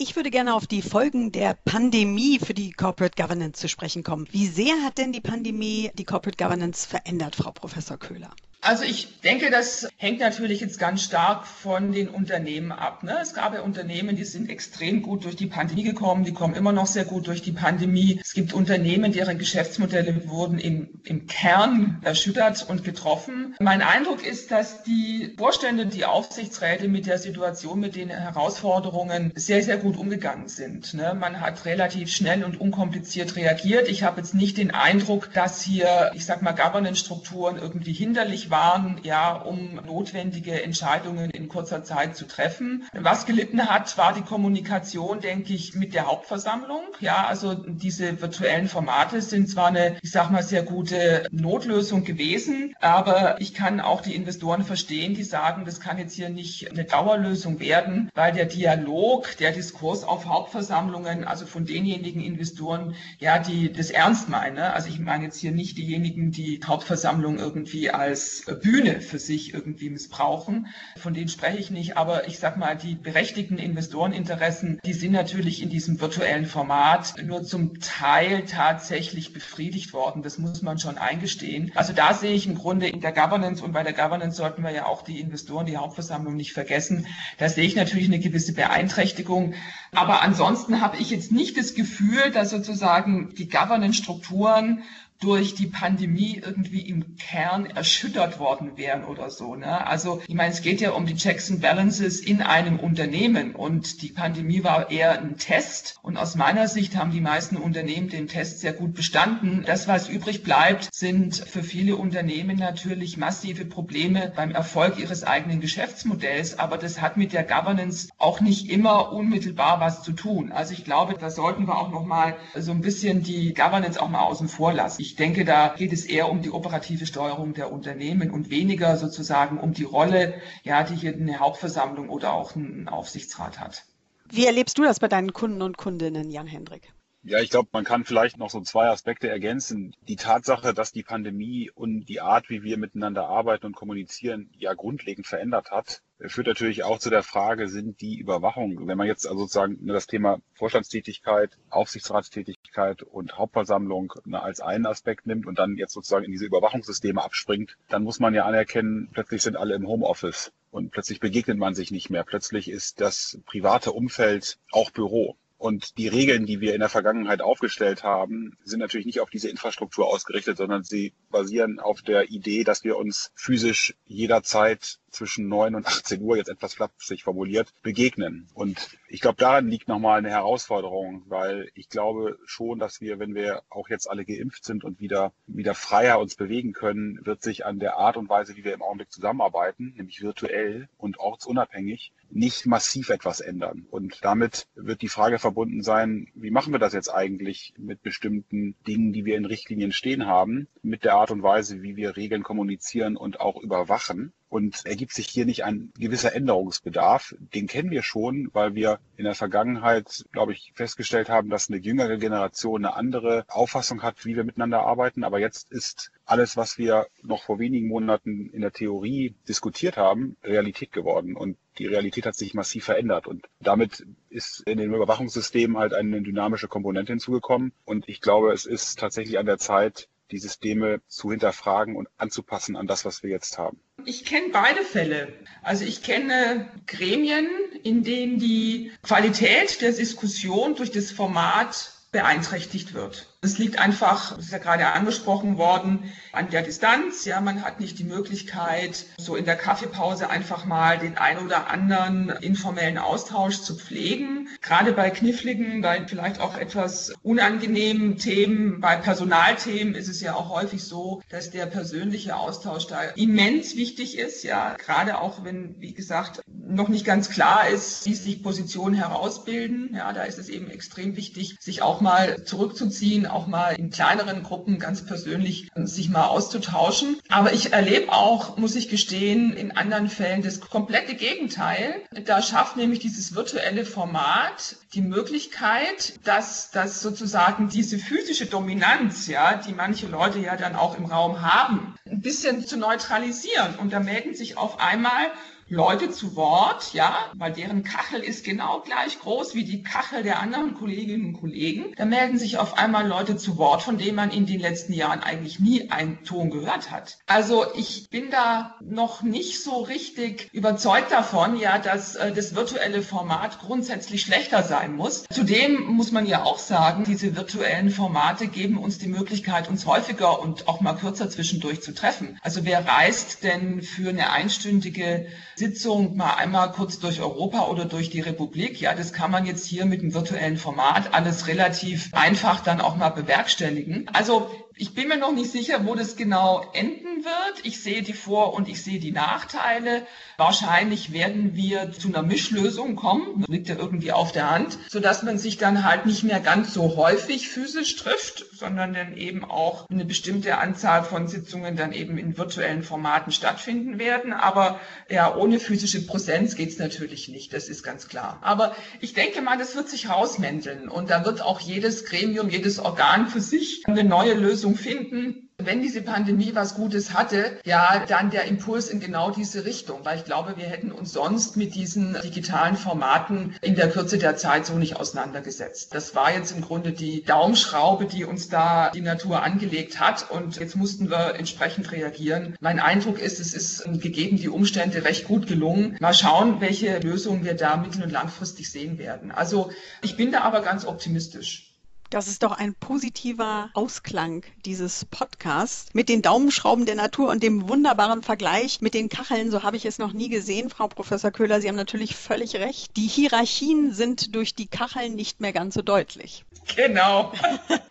Ich 0.00 0.14
würde 0.14 0.30
gerne 0.30 0.54
auf 0.54 0.68
die 0.68 0.80
Folgen 0.80 1.32
der 1.32 1.54
Pandemie 1.54 2.38
für 2.38 2.54
die 2.54 2.70
Corporate 2.70 3.20
Governance 3.20 3.60
zu 3.60 3.68
sprechen 3.68 4.04
kommen. 4.04 4.28
Wie 4.30 4.46
sehr 4.46 4.80
hat 4.84 4.96
denn 4.96 5.10
die 5.10 5.20
Pandemie 5.20 5.90
die 5.94 6.04
Corporate 6.04 6.36
Governance 6.36 6.86
verändert, 6.86 7.34
Frau 7.34 7.50
Professor 7.50 7.98
Köhler? 7.98 8.30
Also 8.60 8.82
ich 8.82 9.20
denke, 9.20 9.50
das 9.50 9.88
hängt 9.96 10.18
natürlich 10.18 10.60
jetzt 10.60 10.80
ganz 10.80 11.04
stark 11.04 11.46
von 11.46 11.92
den 11.92 12.08
Unternehmen 12.08 12.72
ab. 12.72 13.04
Ne? 13.04 13.16
Es 13.22 13.32
gab 13.32 13.54
ja 13.54 13.62
Unternehmen, 13.62 14.16
die 14.16 14.24
sind 14.24 14.50
extrem 14.50 15.02
gut 15.02 15.24
durch 15.24 15.36
die 15.36 15.46
Pandemie 15.46 15.84
gekommen, 15.84 16.24
die 16.24 16.32
kommen 16.32 16.54
immer 16.54 16.72
noch 16.72 16.86
sehr 16.86 17.04
gut 17.04 17.28
durch 17.28 17.40
die 17.40 17.52
Pandemie. 17.52 18.18
Es 18.20 18.32
gibt 18.32 18.52
Unternehmen, 18.52 19.12
deren 19.12 19.38
Geschäftsmodelle 19.38 20.28
wurden 20.28 20.58
im, 20.58 21.00
im 21.04 21.28
Kern 21.28 22.00
erschüttert 22.02 22.68
und 22.68 22.82
getroffen. 22.82 23.54
Mein 23.60 23.80
Eindruck 23.80 24.26
ist, 24.26 24.50
dass 24.50 24.82
die 24.82 25.34
Vorstände, 25.38 25.86
die 25.86 26.04
Aufsichtsräte 26.04 26.88
mit 26.88 27.06
der 27.06 27.18
Situation, 27.18 27.78
mit 27.78 27.94
den 27.94 28.08
Herausforderungen 28.08 29.32
sehr, 29.36 29.62
sehr 29.62 29.76
gut 29.76 29.96
umgegangen 29.96 30.48
sind. 30.48 30.94
Ne? 30.94 31.14
Man 31.14 31.40
hat 31.40 31.64
relativ 31.64 32.10
schnell 32.10 32.42
und 32.42 32.60
unkompliziert 32.60 33.36
reagiert. 33.36 33.88
Ich 33.88 34.02
habe 34.02 34.20
jetzt 34.20 34.34
nicht 34.34 34.58
den 34.58 34.72
Eindruck, 34.72 35.32
dass 35.32 35.62
hier, 35.62 36.10
ich 36.14 36.26
sag 36.26 36.42
mal, 36.42 36.52
Governance-Strukturen 36.52 37.56
irgendwie 37.56 37.92
hinderlich 37.92 38.47
waren, 38.50 39.00
ja, 39.02 39.32
um 39.32 39.80
notwendige 39.86 40.62
Entscheidungen 40.62 41.30
in 41.30 41.48
kurzer 41.48 41.84
Zeit 41.84 42.16
zu 42.16 42.26
treffen. 42.26 42.84
Was 42.92 43.26
gelitten 43.26 43.68
hat, 43.68 43.96
war 43.98 44.12
die 44.12 44.22
Kommunikation, 44.22 45.20
denke 45.20 45.52
ich, 45.54 45.74
mit 45.74 45.94
der 45.94 46.06
Hauptversammlung. 46.06 46.82
Ja, 47.00 47.26
also 47.26 47.54
diese 47.54 48.20
virtuellen 48.20 48.68
Formate 48.68 49.20
sind 49.22 49.48
zwar 49.48 49.68
eine, 49.68 49.96
ich 50.02 50.10
sag 50.10 50.30
mal, 50.30 50.42
sehr 50.42 50.62
gute 50.62 51.26
Notlösung 51.30 52.04
gewesen, 52.04 52.74
aber 52.80 53.40
ich 53.40 53.54
kann 53.54 53.80
auch 53.80 54.00
die 54.00 54.14
Investoren 54.14 54.64
verstehen, 54.64 55.14
die 55.14 55.24
sagen, 55.24 55.64
das 55.64 55.80
kann 55.80 55.98
jetzt 55.98 56.14
hier 56.14 56.28
nicht 56.28 56.70
eine 56.70 56.84
Dauerlösung 56.84 57.60
werden, 57.60 58.10
weil 58.14 58.32
der 58.32 58.46
Dialog, 58.46 59.36
der 59.38 59.52
Diskurs 59.52 60.04
auf 60.04 60.26
Hauptversammlungen, 60.26 61.24
also 61.24 61.46
von 61.46 61.66
denjenigen 61.66 62.22
Investoren, 62.22 62.94
ja, 63.18 63.38
die 63.38 63.72
das 63.72 63.90
ernst 63.90 64.28
meinen. 64.28 64.58
Also 64.58 64.88
ich 64.88 64.98
meine 64.98 65.24
jetzt 65.24 65.38
hier 65.38 65.52
nicht 65.52 65.78
diejenigen, 65.78 66.30
die 66.30 66.60
Hauptversammlung 66.64 67.38
irgendwie 67.38 67.90
als 67.90 68.37
Bühne 68.42 69.00
für 69.00 69.18
sich 69.18 69.54
irgendwie 69.54 69.90
missbrauchen. 69.90 70.68
Von 70.96 71.14
denen 71.14 71.28
spreche 71.28 71.58
ich 71.58 71.70
nicht, 71.70 71.96
aber 71.96 72.28
ich 72.28 72.38
sag 72.38 72.56
mal, 72.56 72.76
die 72.76 72.94
berechtigten 72.94 73.58
Investoreninteressen, 73.58 74.80
die 74.84 74.92
sind 74.92 75.12
natürlich 75.12 75.62
in 75.62 75.70
diesem 75.70 76.00
virtuellen 76.00 76.46
Format 76.46 77.14
nur 77.22 77.42
zum 77.42 77.80
Teil 77.80 78.44
tatsächlich 78.46 79.32
befriedigt 79.32 79.92
worden. 79.92 80.22
Das 80.22 80.38
muss 80.38 80.62
man 80.62 80.78
schon 80.78 80.98
eingestehen. 80.98 81.72
Also 81.74 81.92
da 81.92 82.14
sehe 82.14 82.34
ich 82.34 82.46
im 82.46 82.54
Grunde 82.54 82.88
in 82.88 83.00
der 83.00 83.12
Governance 83.12 83.62
und 83.64 83.72
bei 83.72 83.82
der 83.82 83.92
Governance 83.92 84.36
sollten 84.36 84.62
wir 84.62 84.70
ja 84.70 84.86
auch 84.86 85.02
die 85.02 85.20
Investoren, 85.20 85.66
die 85.66 85.76
Hauptversammlung 85.76 86.36
nicht 86.36 86.52
vergessen. 86.52 87.06
Da 87.38 87.48
sehe 87.48 87.64
ich 87.64 87.76
natürlich 87.76 88.06
eine 88.06 88.18
gewisse 88.18 88.54
Beeinträchtigung. 88.54 89.54
Aber 89.92 90.22
ansonsten 90.22 90.80
habe 90.80 90.98
ich 90.98 91.10
jetzt 91.10 91.32
nicht 91.32 91.56
das 91.56 91.74
Gefühl, 91.74 92.30
dass 92.32 92.50
sozusagen 92.50 93.34
die 93.36 93.48
Governance-Strukturen 93.48 94.82
durch 95.20 95.54
die 95.54 95.66
Pandemie 95.66 96.40
irgendwie 96.44 96.80
im 96.80 97.16
Kern 97.16 97.66
erschüttert 97.66 98.38
worden 98.38 98.76
wären 98.76 99.04
oder 99.04 99.30
so. 99.30 99.56
Ne? 99.56 99.86
Also 99.86 100.22
ich 100.28 100.34
meine, 100.34 100.52
es 100.52 100.62
geht 100.62 100.80
ja 100.80 100.92
um 100.92 101.06
die 101.06 101.16
Checks 101.16 101.50
and 101.50 101.60
Balances 101.60 102.20
in 102.20 102.40
einem 102.40 102.78
Unternehmen 102.78 103.54
und 103.54 104.02
die 104.02 104.10
Pandemie 104.10 104.62
war 104.62 104.90
eher 104.90 105.18
ein 105.18 105.36
Test 105.36 105.98
und 106.02 106.16
aus 106.16 106.36
meiner 106.36 106.68
Sicht 106.68 106.96
haben 106.96 107.10
die 107.10 107.20
meisten 107.20 107.56
Unternehmen 107.56 108.08
den 108.08 108.28
Test 108.28 108.60
sehr 108.60 108.72
gut 108.72 108.94
bestanden. 108.94 109.64
Das, 109.66 109.88
was 109.88 110.08
übrig 110.08 110.44
bleibt, 110.44 110.88
sind 110.94 111.36
für 111.36 111.64
viele 111.64 111.96
Unternehmen 111.96 112.56
natürlich 112.56 113.16
massive 113.16 113.64
Probleme 113.64 114.32
beim 114.34 114.52
Erfolg 114.52 114.98
ihres 114.98 115.24
eigenen 115.24 115.60
Geschäftsmodells, 115.60 116.58
aber 116.58 116.78
das 116.78 117.00
hat 117.00 117.16
mit 117.16 117.32
der 117.32 117.42
Governance 117.42 118.08
auch 118.18 118.40
nicht 118.40 118.70
immer 118.70 119.12
unmittelbar 119.12 119.80
was 119.80 120.04
zu 120.04 120.12
tun. 120.12 120.52
Also 120.52 120.74
ich 120.74 120.84
glaube, 120.84 121.14
da 121.18 121.30
sollten 121.30 121.66
wir 121.66 121.76
auch 121.76 121.90
noch 121.90 122.04
mal 122.04 122.36
so 122.56 122.70
ein 122.70 122.82
bisschen 122.82 123.24
die 123.24 123.52
Governance 123.52 124.00
auch 124.00 124.08
mal 124.08 124.20
außen 124.20 124.48
vor 124.48 124.72
lassen. 124.72 125.02
Ich 125.02 125.07
denke, 125.16 125.44
da 125.44 125.68
geht 125.68 125.92
es 125.92 126.04
eher 126.04 126.28
um 126.30 126.42
die 126.42 126.50
operative 126.50 127.06
Steuerung 127.06 127.54
der 127.54 127.72
Unternehmen 127.72 128.30
und 128.30 128.50
weniger 128.50 128.96
sozusagen 128.96 129.58
um 129.58 129.72
die 129.72 129.84
Rolle, 129.84 130.40
ja, 130.64 130.82
die 130.82 130.94
hier 130.94 131.14
eine 131.14 131.38
Hauptversammlung 131.38 132.08
oder 132.08 132.32
auch 132.32 132.56
ein 132.56 132.88
Aufsichtsrat 132.88 133.60
hat. 133.60 133.84
Wie 134.30 134.46
erlebst 134.46 134.76
du 134.76 134.82
das 134.82 135.00
bei 135.00 135.08
deinen 135.08 135.32
Kunden 135.32 135.62
und 135.62 135.78
Kundinnen, 135.78 136.30
Jan 136.30 136.46
Hendrik? 136.46 136.92
Ja, 137.22 137.40
ich 137.40 137.50
glaube, 137.50 137.68
man 137.72 137.84
kann 137.84 138.04
vielleicht 138.04 138.38
noch 138.38 138.48
so 138.48 138.60
zwei 138.60 138.88
Aspekte 138.88 139.28
ergänzen. 139.28 139.94
Die 140.06 140.16
Tatsache, 140.16 140.72
dass 140.72 140.92
die 140.92 141.02
Pandemie 141.02 141.70
und 141.70 142.04
die 142.04 142.20
Art, 142.20 142.48
wie 142.48 142.62
wir 142.62 142.78
miteinander 142.78 143.26
arbeiten 143.28 143.66
und 143.66 143.74
kommunizieren, 143.74 144.50
ja 144.56 144.72
grundlegend 144.72 145.26
verändert 145.26 145.70
hat, 145.72 146.02
führt 146.20 146.46
natürlich 146.46 146.84
auch 146.84 146.98
zu 146.98 147.10
der 147.10 147.22
Frage, 147.22 147.68
sind 147.68 148.00
die 148.00 148.18
Überwachung, 148.18 148.86
wenn 148.86 148.98
man 148.98 149.06
jetzt 149.06 149.26
also 149.26 149.40
sozusagen 149.40 149.86
das 149.86 150.06
Thema 150.06 150.40
Vorstandstätigkeit, 150.54 151.58
Aufsichtsratstätigkeit 151.70 153.02
und 153.02 153.36
Hauptversammlung 153.36 154.12
als 154.32 154.60
einen 154.60 154.86
Aspekt 154.86 155.26
nimmt 155.26 155.46
und 155.46 155.58
dann 155.58 155.76
jetzt 155.76 155.92
sozusagen 155.92 156.24
in 156.24 156.32
diese 156.32 156.46
Überwachungssysteme 156.46 157.22
abspringt, 157.22 157.76
dann 157.88 158.04
muss 158.04 158.20
man 158.20 158.34
ja 158.34 158.46
anerkennen, 158.46 159.08
plötzlich 159.12 159.42
sind 159.42 159.56
alle 159.56 159.74
im 159.74 159.86
Homeoffice 159.86 160.52
und 160.70 160.90
plötzlich 160.90 161.20
begegnet 161.20 161.58
man 161.58 161.74
sich 161.74 161.90
nicht 161.90 162.10
mehr. 162.10 162.24
Plötzlich 162.24 162.68
ist 162.70 163.00
das 163.00 163.40
private 163.46 163.92
Umfeld 163.92 164.58
auch 164.72 164.90
Büro. 164.90 165.36
Und 165.58 165.98
die 165.98 166.06
Regeln, 166.06 166.46
die 166.46 166.60
wir 166.60 166.72
in 166.72 166.80
der 166.80 166.88
Vergangenheit 166.88 167.42
aufgestellt 167.42 168.04
haben, 168.04 168.56
sind 168.62 168.78
natürlich 168.78 169.06
nicht 169.06 169.20
auf 169.20 169.28
diese 169.28 169.48
Infrastruktur 169.48 170.06
ausgerichtet, 170.06 170.56
sondern 170.56 170.84
sie 170.84 171.12
basieren 171.30 171.80
auf 171.80 172.00
der 172.00 172.30
Idee, 172.30 172.62
dass 172.62 172.84
wir 172.84 172.96
uns 172.96 173.32
physisch 173.34 173.96
jederzeit 174.06 175.00
zwischen 175.10 175.48
9 175.48 175.74
und 175.74 175.86
18 175.86 176.22
Uhr, 176.22 176.36
jetzt 176.36 176.48
etwas 176.48 176.74
flapsig 176.74 177.24
formuliert, 177.24 177.72
begegnen. 177.82 178.48
Und 178.54 178.98
ich 179.08 179.20
glaube, 179.20 179.36
daran 179.38 179.68
liegt 179.68 179.88
nochmal 179.88 180.18
eine 180.18 180.30
Herausforderung, 180.30 181.22
weil 181.26 181.70
ich 181.74 181.88
glaube 181.88 182.38
schon, 182.44 182.78
dass 182.78 183.00
wir, 183.00 183.18
wenn 183.18 183.34
wir 183.34 183.62
auch 183.70 183.88
jetzt 183.88 184.08
alle 184.08 184.24
geimpft 184.24 184.64
sind 184.64 184.84
und 184.84 185.00
wieder, 185.00 185.32
wieder 185.46 185.74
freier 185.74 186.18
uns 186.18 186.34
bewegen 186.34 186.72
können, 186.72 187.20
wird 187.24 187.42
sich 187.42 187.64
an 187.64 187.78
der 187.78 187.96
Art 187.96 188.16
und 188.16 188.28
Weise, 188.28 188.56
wie 188.56 188.64
wir 188.64 188.74
im 188.74 188.82
Augenblick 188.82 189.10
zusammenarbeiten, 189.10 189.94
nämlich 189.96 190.22
virtuell 190.22 190.88
und 190.96 191.18
ortsunabhängig, 191.18 192.12
nicht 192.30 192.66
massiv 192.66 193.08
etwas 193.08 193.40
ändern. 193.40 193.86
Und 193.90 194.18
damit 194.22 194.66
wird 194.74 195.02
die 195.02 195.08
Frage 195.08 195.38
verbunden 195.38 195.82
sein, 195.82 196.28
wie 196.34 196.50
machen 196.50 196.72
wir 196.72 196.78
das 196.78 196.92
jetzt 196.92 197.08
eigentlich 197.08 197.74
mit 197.78 198.02
bestimmten 198.02 198.74
Dingen, 198.86 199.12
die 199.12 199.24
wir 199.24 199.36
in 199.36 199.46
Richtlinien 199.46 199.92
stehen 199.92 200.26
haben, 200.26 200.68
mit 200.82 201.04
der 201.04 201.14
Art 201.14 201.30
und 201.30 201.42
Weise, 201.42 201.82
wie 201.82 201.96
wir 201.96 202.16
Regeln 202.16 202.42
kommunizieren 202.42 203.16
und 203.16 203.40
auch 203.40 203.60
überwachen. 203.60 204.32
Und 204.48 204.86
ergibt 204.86 205.12
sich 205.12 205.28
hier 205.28 205.44
nicht 205.44 205.64
ein 205.64 205.92
gewisser 205.98 206.34
Änderungsbedarf? 206.34 207.34
Den 207.38 207.66
kennen 207.66 207.90
wir 207.90 208.02
schon, 208.02 208.48
weil 208.52 208.74
wir 208.74 208.98
in 209.16 209.24
der 209.24 209.34
Vergangenheit, 209.34 210.24
glaube 210.32 210.52
ich, 210.52 210.72
festgestellt 210.74 211.28
haben, 211.28 211.50
dass 211.50 211.68
eine 211.68 211.78
jüngere 211.78 212.16
Generation 212.16 212.84
eine 212.84 212.94
andere 212.94 213.44
Auffassung 213.48 214.02
hat, 214.02 214.24
wie 214.24 214.36
wir 214.36 214.44
miteinander 214.44 214.80
arbeiten. 214.80 215.22
Aber 215.22 215.38
jetzt 215.38 215.70
ist 215.70 216.12
alles, 216.24 216.56
was 216.56 216.78
wir 216.78 217.06
noch 217.22 217.42
vor 217.42 217.58
wenigen 217.58 217.88
Monaten 217.88 218.48
in 218.50 218.62
der 218.62 218.72
Theorie 218.72 219.34
diskutiert 219.46 219.96
haben, 219.96 220.36
Realität 220.42 220.92
geworden. 220.92 221.36
Und 221.36 221.58
die 221.78 221.86
Realität 221.86 222.26
hat 222.26 222.34
sich 222.34 222.54
massiv 222.54 222.86
verändert. 222.86 223.26
Und 223.26 223.46
damit 223.60 224.06
ist 224.30 224.60
in 224.60 224.78
den 224.78 224.92
Überwachungssystemen 224.92 225.76
halt 225.76 225.92
eine 225.92 226.22
dynamische 226.22 226.68
Komponente 226.68 227.12
hinzugekommen. 227.12 227.72
Und 227.84 228.08
ich 228.08 228.20
glaube, 228.20 228.52
es 228.52 228.64
ist 228.64 228.98
tatsächlich 228.98 229.38
an 229.38 229.46
der 229.46 229.58
Zeit, 229.58 230.08
die 230.30 230.38
Systeme 230.38 231.00
zu 231.06 231.30
hinterfragen 231.30 231.96
und 231.96 232.08
anzupassen 232.16 232.76
an 232.76 232.86
das, 232.86 233.04
was 233.04 233.22
wir 233.22 233.30
jetzt 233.30 233.58
haben. 233.58 233.80
Ich 234.04 234.24
kenne 234.24 234.48
beide 234.52 234.82
Fälle. 234.82 235.32
Also 235.62 235.84
ich 235.84 236.02
kenne 236.02 236.70
Gremien, 236.86 237.48
in 237.82 238.02
denen 238.04 238.38
die 238.38 238.92
Qualität 239.02 239.80
der 239.80 239.92
Diskussion 239.92 240.74
durch 240.74 240.90
das 240.90 241.10
Format 241.10 241.92
beeinträchtigt 242.12 242.94
wird. 242.94 243.26
Es 243.40 243.56
liegt 243.56 243.78
einfach, 243.78 244.34
das 244.34 244.46
ist 244.46 244.52
ja 244.52 244.58
gerade 244.58 244.84
angesprochen 244.88 245.58
worden, 245.58 246.12
an 246.32 246.50
der 246.50 246.62
Distanz. 246.62 247.24
Ja, 247.24 247.40
man 247.40 247.62
hat 247.62 247.78
nicht 247.78 248.00
die 248.00 248.04
Möglichkeit, 248.04 249.06
so 249.16 249.36
in 249.36 249.44
der 249.44 249.54
Kaffeepause 249.54 250.28
einfach 250.28 250.64
mal 250.64 250.98
den 250.98 251.16
ein 251.18 251.38
oder 251.38 251.70
anderen 251.70 252.30
informellen 252.40 252.98
Austausch 252.98 253.60
zu 253.60 253.76
pflegen. 253.76 254.48
Gerade 254.60 254.92
bei 254.92 255.10
kniffligen, 255.10 255.82
bei 255.82 256.04
vielleicht 256.04 256.40
auch 256.40 256.58
etwas 256.58 257.12
unangenehmen 257.22 258.16
Themen, 258.16 258.80
bei 258.80 258.96
Personalthemen 258.96 259.94
ist 259.94 260.08
es 260.08 260.20
ja 260.20 260.34
auch 260.34 260.48
häufig 260.48 260.82
so, 260.82 261.22
dass 261.28 261.52
der 261.52 261.66
persönliche 261.66 262.34
Austausch 262.34 262.88
da 262.88 263.02
immens 263.14 263.76
wichtig 263.76 264.18
ist. 264.18 264.42
Ja, 264.42 264.74
gerade 264.74 265.20
auch 265.20 265.44
wenn, 265.44 265.80
wie 265.80 265.94
gesagt, 265.94 266.42
noch 266.68 266.88
nicht 266.88 267.04
ganz 267.04 267.30
klar 267.30 267.68
ist, 267.68 268.04
wie 268.04 268.14
sich 268.14 268.42
Positionen 268.42 268.96
herausbilden. 268.96 269.94
Ja, 269.94 270.12
da 270.12 270.24
ist 270.24 270.38
es 270.38 270.48
eben 270.48 270.68
extrem 270.70 271.16
wichtig, 271.16 271.56
sich 271.60 271.82
auch 271.82 272.00
mal 272.00 272.44
zurückzuziehen, 272.44 273.27
auch 273.28 273.46
mal 273.46 273.74
in 273.74 273.90
kleineren 273.90 274.42
Gruppen 274.42 274.78
ganz 274.78 275.04
persönlich 275.04 275.70
sich 275.74 276.08
mal 276.08 276.26
auszutauschen. 276.26 277.20
Aber 277.28 277.52
ich 277.52 277.72
erlebe 277.72 278.12
auch, 278.12 278.56
muss 278.56 278.74
ich 278.74 278.88
gestehen, 278.88 279.52
in 279.52 279.76
anderen 279.76 280.08
Fällen 280.08 280.42
das 280.42 280.60
komplette 280.60 281.14
Gegenteil. 281.14 281.94
Da 282.24 282.42
schafft 282.42 282.76
nämlich 282.76 283.00
dieses 283.00 283.34
virtuelle 283.34 283.84
Format 283.84 284.76
die 284.94 285.02
Möglichkeit, 285.02 286.14
dass, 286.24 286.70
dass 286.70 287.00
sozusagen 287.00 287.68
diese 287.68 287.98
physische 287.98 288.46
Dominanz, 288.46 289.26
ja, 289.26 289.56
die 289.56 289.72
manche 289.72 290.06
Leute 290.06 290.38
ja 290.38 290.56
dann 290.56 290.76
auch 290.76 290.96
im 290.96 291.04
Raum 291.04 291.42
haben, 291.42 291.94
ein 292.10 292.20
bisschen 292.20 292.66
zu 292.66 292.76
neutralisieren. 292.76 293.76
Und 293.76 293.92
da 293.92 294.00
melden 294.00 294.34
sich 294.34 294.56
auf 294.56 294.80
einmal 294.80 295.30
Leute 295.70 296.10
zu 296.10 296.34
Wort, 296.34 296.94
ja, 296.94 297.30
weil 297.34 297.52
deren 297.52 297.82
Kachel 297.82 298.20
ist 298.20 298.42
genau 298.42 298.80
gleich 298.80 299.18
groß 299.18 299.54
wie 299.54 299.64
die 299.64 299.82
Kachel 299.82 300.22
der 300.22 300.40
anderen 300.40 300.74
Kolleginnen 300.74 301.26
und 301.26 301.40
Kollegen. 301.40 301.92
Da 301.96 302.06
melden 302.06 302.38
sich 302.38 302.56
auf 302.56 302.78
einmal 302.78 303.06
Leute 303.06 303.36
zu 303.36 303.58
Wort, 303.58 303.82
von 303.82 303.98
denen 303.98 304.16
man 304.16 304.30
in 304.30 304.46
den 304.46 304.60
letzten 304.60 304.94
Jahren 304.94 305.20
eigentlich 305.20 305.60
nie 305.60 305.90
einen 305.90 306.24
Ton 306.24 306.48
gehört 306.50 306.90
hat. 306.90 307.18
Also 307.26 307.66
ich 307.74 308.08
bin 308.08 308.30
da 308.30 308.76
noch 308.80 309.22
nicht 309.22 309.62
so 309.62 309.82
richtig 309.82 310.48
überzeugt 310.52 311.12
davon, 311.12 311.58
ja, 311.58 311.78
dass 311.78 312.16
äh, 312.16 312.32
das 312.32 312.54
virtuelle 312.54 313.02
Format 313.02 313.60
grundsätzlich 313.60 314.22
schlechter 314.22 314.62
sein 314.62 314.96
muss. 314.96 315.24
Zudem 315.30 315.82
muss 315.82 316.12
man 316.12 316.24
ja 316.24 316.44
auch 316.44 316.58
sagen, 316.58 317.04
diese 317.04 317.36
virtuellen 317.36 317.90
Formate 317.90 318.48
geben 318.48 318.78
uns 318.78 318.96
die 318.98 319.08
Möglichkeit, 319.08 319.68
uns 319.68 319.84
häufiger 319.84 320.40
und 320.40 320.66
auch 320.66 320.80
mal 320.80 320.94
kürzer 320.94 321.28
zwischendurch 321.28 321.82
zu 321.82 321.92
treffen. 321.92 322.38
Also 322.42 322.64
wer 322.64 322.86
reist 322.86 323.42
denn 323.42 323.82
für 323.82 324.08
eine 324.08 324.30
einstündige 324.30 325.26
Sitzung 325.58 326.16
mal 326.16 326.34
einmal 326.34 326.70
kurz 326.72 326.98
durch 326.98 327.20
Europa 327.20 327.66
oder 327.66 327.84
durch 327.84 328.10
die 328.10 328.20
Republik. 328.20 328.80
Ja, 328.80 328.94
das 328.94 329.12
kann 329.12 329.30
man 329.30 329.44
jetzt 329.44 329.66
hier 329.66 329.84
mit 329.86 330.02
dem 330.02 330.14
virtuellen 330.14 330.56
Format 330.56 331.12
alles 331.12 331.48
relativ 331.48 332.10
einfach 332.12 332.60
dann 332.60 332.80
auch 332.80 332.96
mal 332.96 333.10
bewerkstelligen. 333.10 334.08
Also 334.12 334.50
ich 334.78 334.94
bin 334.94 335.08
mir 335.08 335.16
noch 335.16 335.32
nicht 335.32 335.50
sicher, 335.50 335.84
wo 335.84 335.94
das 335.94 336.16
genau 336.16 336.64
enden 336.72 337.24
wird. 337.24 337.64
Ich 337.64 337.82
sehe 337.82 338.02
die 338.02 338.12
Vor- 338.12 338.54
und 338.54 338.68
ich 338.68 338.82
sehe 338.82 339.00
die 339.00 339.10
Nachteile. 339.10 340.06
Wahrscheinlich 340.36 341.12
werden 341.12 341.56
wir 341.56 341.90
zu 341.90 342.08
einer 342.08 342.22
Mischlösung 342.22 342.94
kommen, 342.94 343.40
das 343.40 343.48
liegt 343.48 343.68
ja 343.68 343.76
irgendwie 343.76 344.12
auf 344.12 344.30
der 344.30 344.50
Hand, 344.50 344.78
sodass 344.88 345.24
man 345.24 345.36
sich 345.36 345.58
dann 345.58 345.82
halt 345.82 346.06
nicht 346.06 346.22
mehr 346.22 346.38
ganz 346.38 346.72
so 346.72 346.96
häufig 346.96 347.48
physisch 347.48 347.96
trifft, 347.96 348.46
sondern 348.56 348.94
dann 348.94 349.16
eben 349.16 349.44
auch 349.44 349.90
eine 349.90 350.04
bestimmte 350.04 350.58
Anzahl 350.58 351.02
von 351.02 351.26
Sitzungen 351.26 351.76
dann 351.76 351.92
eben 351.92 352.18
in 352.18 352.38
virtuellen 352.38 352.84
Formaten 352.84 353.32
stattfinden 353.32 353.98
werden. 353.98 354.32
Aber 354.32 354.78
ja, 355.10 355.34
ohne 355.34 355.58
physische 355.58 356.06
Präsenz 356.06 356.54
geht's 356.54 356.78
natürlich 356.78 357.28
nicht, 357.28 357.52
das 357.52 357.68
ist 357.68 357.82
ganz 357.82 358.06
klar. 358.06 358.38
Aber 358.42 358.76
ich 359.00 359.14
denke 359.14 359.42
mal, 359.42 359.58
das 359.58 359.74
wird 359.74 359.88
sich 359.88 360.08
rausmänteln 360.08 360.88
und 360.88 361.10
da 361.10 361.24
wird 361.24 361.42
auch 361.42 361.58
jedes 361.58 362.04
Gremium, 362.04 362.48
jedes 362.48 362.78
Organ 362.78 363.26
für 363.26 363.40
sich 363.40 363.82
eine 363.86 364.04
neue 364.04 364.34
Lösung 364.34 364.67
Lösung 364.68 364.76
finden. 364.76 365.44
Wenn 365.60 365.82
diese 365.82 366.02
Pandemie 366.02 366.52
was 366.54 366.76
Gutes 366.76 367.14
hatte, 367.14 367.58
ja, 367.64 368.04
dann 368.06 368.30
der 368.30 368.44
Impuls 368.44 368.88
in 368.88 369.00
genau 369.00 369.32
diese 369.32 369.64
Richtung, 369.64 370.04
weil 370.04 370.16
ich 370.16 370.24
glaube, 370.24 370.56
wir 370.56 370.66
hätten 370.66 370.92
uns 370.92 371.12
sonst 371.12 371.56
mit 371.56 371.74
diesen 371.74 372.16
digitalen 372.22 372.76
Formaten 372.76 373.56
in 373.60 373.74
der 373.74 373.90
Kürze 373.90 374.18
der 374.18 374.36
Zeit 374.36 374.66
so 374.66 374.74
nicht 374.74 374.94
auseinandergesetzt. 374.94 375.92
Das 375.96 376.14
war 376.14 376.32
jetzt 376.32 376.52
im 376.52 376.60
Grunde 376.60 376.92
die 376.92 377.24
Daumenschraube, 377.24 378.04
die 378.04 378.24
uns 378.24 378.48
da 378.48 378.90
die 378.90 379.00
Natur 379.00 379.42
angelegt 379.42 379.98
hat 379.98 380.30
und 380.30 380.60
jetzt 380.60 380.76
mussten 380.76 381.10
wir 381.10 381.34
entsprechend 381.34 381.90
reagieren. 381.90 382.54
Mein 382.60 382.78
Eindruck 382.78 383.18
ist, 383.18 383.40
es 383.40 383.52
ist 383.52 383.82
gegeben 384.00 384.36
die 384.36 384.48
Umstände 384.48 385.02
recht 385.02 385.26
gut 385.26 385.48
gelungen. 385.48 385.96
Mal 385.98 386.14
schauen, 386.14 386.60
welche 386.60 387.00
Lösungen 387.00 387.44
wir 387.44 387.54
da 387.54 387.76
mittel- 387.76 388.04
und 388.04 388.12
langfristig 388.12 388.70
sehen 388.70 388.96
werden. 388.98 389.32
Also 389.32 389.72
ich 390.02 390.16
bin 390.16 390.30
da 390.30 390.42
aber 390.42 390.62
ganz 390.62 390.84
optimistisch. 390.86 391.67
Das 392.10 392.26
ist 392.26 392.42
doch 392.42 392.52
ein 392.52 392.74
positiver 392.74 393.68
Ausklang 393.74 394.42
dieses 394.64 395.04
Podcasts 395.04 395.90
mit 395.92 396.08
den 396.08 396.22
Daumenschrauben 396.22 396.86
der 396.86 396.94
Natur 396.94 397.28
und 397.28 397.42
dem 397.42 397.68
wunderbaren 397.68 398.22
Vergleich 398.22 398.80
mit 398.80 398.94
den 398.94 399.10
Kacheln. 399.10 399.50
So 399.50 399.62
habe 399.62 399.76
ich 399.76 399.84
es 399.84 399.98
noch 399.98 400.14
nie 400.14 400.30
gesehen, 400.30 400.70
Frau 400.70 400.88
Professor 400.88 401.30
Köhler. 401.30 401.60
Sie 401.60 401.68
haben 401.68 401.76
natürlich 401.76 402.16
völlig 402.16 402.56
recht. 402.56 402.96
Die 402.96 403.06
Hierarchien 403.06 403.92
sind 403.92 404.34
durch 404.34 404.54
die 404.54 404.68
Kacheln 404.68 405.16
nicht 405.16 405.42
mehr 405.42 405.52
ganz 405.52 405.74
so 405.74 405.82
deutlich. 405.82 406.46
Genau. 406.76 407.32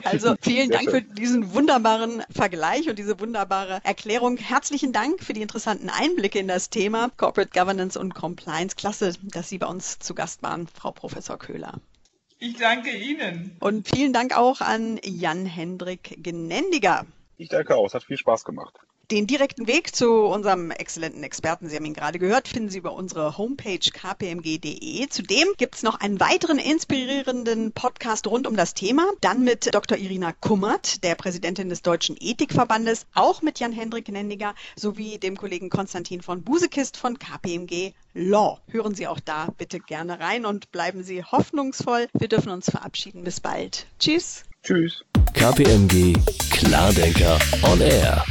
Also 0.03 0.35
vielen 0.39 0.69
Dank 0.69 0.89
für 0.89 1.01
diesen 1.01 1.53
wunderbaren 1.53 2.23
Vergleich 2.29 2.89
und 2.89 2.97
diese 2.97 3.19
wunderbare 3.19 3.81
Erklärung. 3.83 4.37
Herzlichen 4.37 4.93
Dank 4.93 5.21
für 5.21 5.33
die 5.33 5.41
interessanten 5.41 5.89
Einblicke 5.89 6.39
in 6.39 6.47
das 6.47 6.69
Thema 6.69 7.09
Corporate 7.17 7.51
Governance 7.51 7.99
und 7.99 8.15
Compliance. 8.15 8.77
Klasse, 8.77 9.13
dass 9.21 9.49
Sie 9.49 9.57
bei 9.57 9.67
uns 9.67 9.99
zu 9.99 10.15
Gast 10.15 10.43
waren, 10.43 10.65
Frau 10.67 10.91
Professor 10.91 11.37
Köhler. 11.37 11.81
Ich 12.39 12.57
danke 12.57 12.95
Ihnen. 12.95 13.57
Und 13.59 13.87
vielen 13.87 14.13
Dank 14.13 14.37
auch 14.37 14.61
an 14.61 14.99
Jan-Hendrik 15.03 16.23
Gnendiger. 16.23 17.05
Ich 17.37 17.49
danke 17.49 17.75
auch, 17.75 17.85
es 17.85 17.93
hat 17.93 18.03
viel 18.03 18.17
Spaß 18.17 18.45
gemacht. 18.45 18.79
Den 19.09 19.25
direkten 19.25 19.67
Weg 19.67 19.95
zu 19.95 20.25
unserem 20.25 20.69
exzellenten 20.69 21.23
Experten, 21.23 21.69
Sie 21.69 21.77
haben 21.77 21.85
ihn 21.85 21.93
gerade 21.93 22.19
gehört, 22.19 22.49
finden 22.49 22.67
Sie 22.69 22.79
über 22.79 22.91
unsere 22.91 23.37
Homepage 23.37 23.79
kpmg.de. 23.79 25.07
Zudem 25.07 25.47
gibt 25.55 25.75
es 25.75 25.83
noch 25.83 26.01
einen 26.01 26.19
weiteren 26.19 26.59
inspirierenden 26.59 27.71
Podcast 27.71 28.27
rund 28.27 28.47
um 28.47 28.57
das 28.57 28.73
Thema. 28.73 29.05
Dann 29.21 29.45
mit 29.45 29.73
Dr. 29.73 29.97
Irina 29.97 30.33
Kummert, 30.33 31.05
der 31.05 31.15
Präsidentin 31.15 31.69
des 31.69 31.83
Deutschen 31.83 32.17
Ethikverbandes, 32.19 33.05
auch 33.13 33.41
mit 33.41 33.61
Jan-Hendrik 33.61 34.09
Nendiger 34.09 34.55
sowie 34.75 35.17
dem 35.17 35.37
Kollegen 35.37 35.69
Konstantin 35.69 36.21
von 36.21 36.43
Busekist 36.43 36.97
von 36.97 37.17
KPMG 37.17 37.93
Law. 38.13 38.59
Hören 38.67 38.93
Sie 38.93 39.07
auch 39.07 39.21
da 39.21 39.47
bitte 39.57 39.79
gerne 39.79 40.19
rein 40.19 40.45
und 40.45 40.73
bleiben 40.73 41.03
Sie 41.03 41.23
hoffnungsvoll. 41.23 42.07
Wir 42.11 42.27
dürfen 42.27 42.49
uns 42.49 42.69
verabschieden. 42.69 43.23
Bis 43.23 43.39
bald. 43.39 43.87
Tschüss. 43.99 44.43
Tschüss. 44.63 45.05
KPMG 45.33 46.13
Klardenker 46.51 47.39
on 47.63 47.79
Air. 47.79 48.25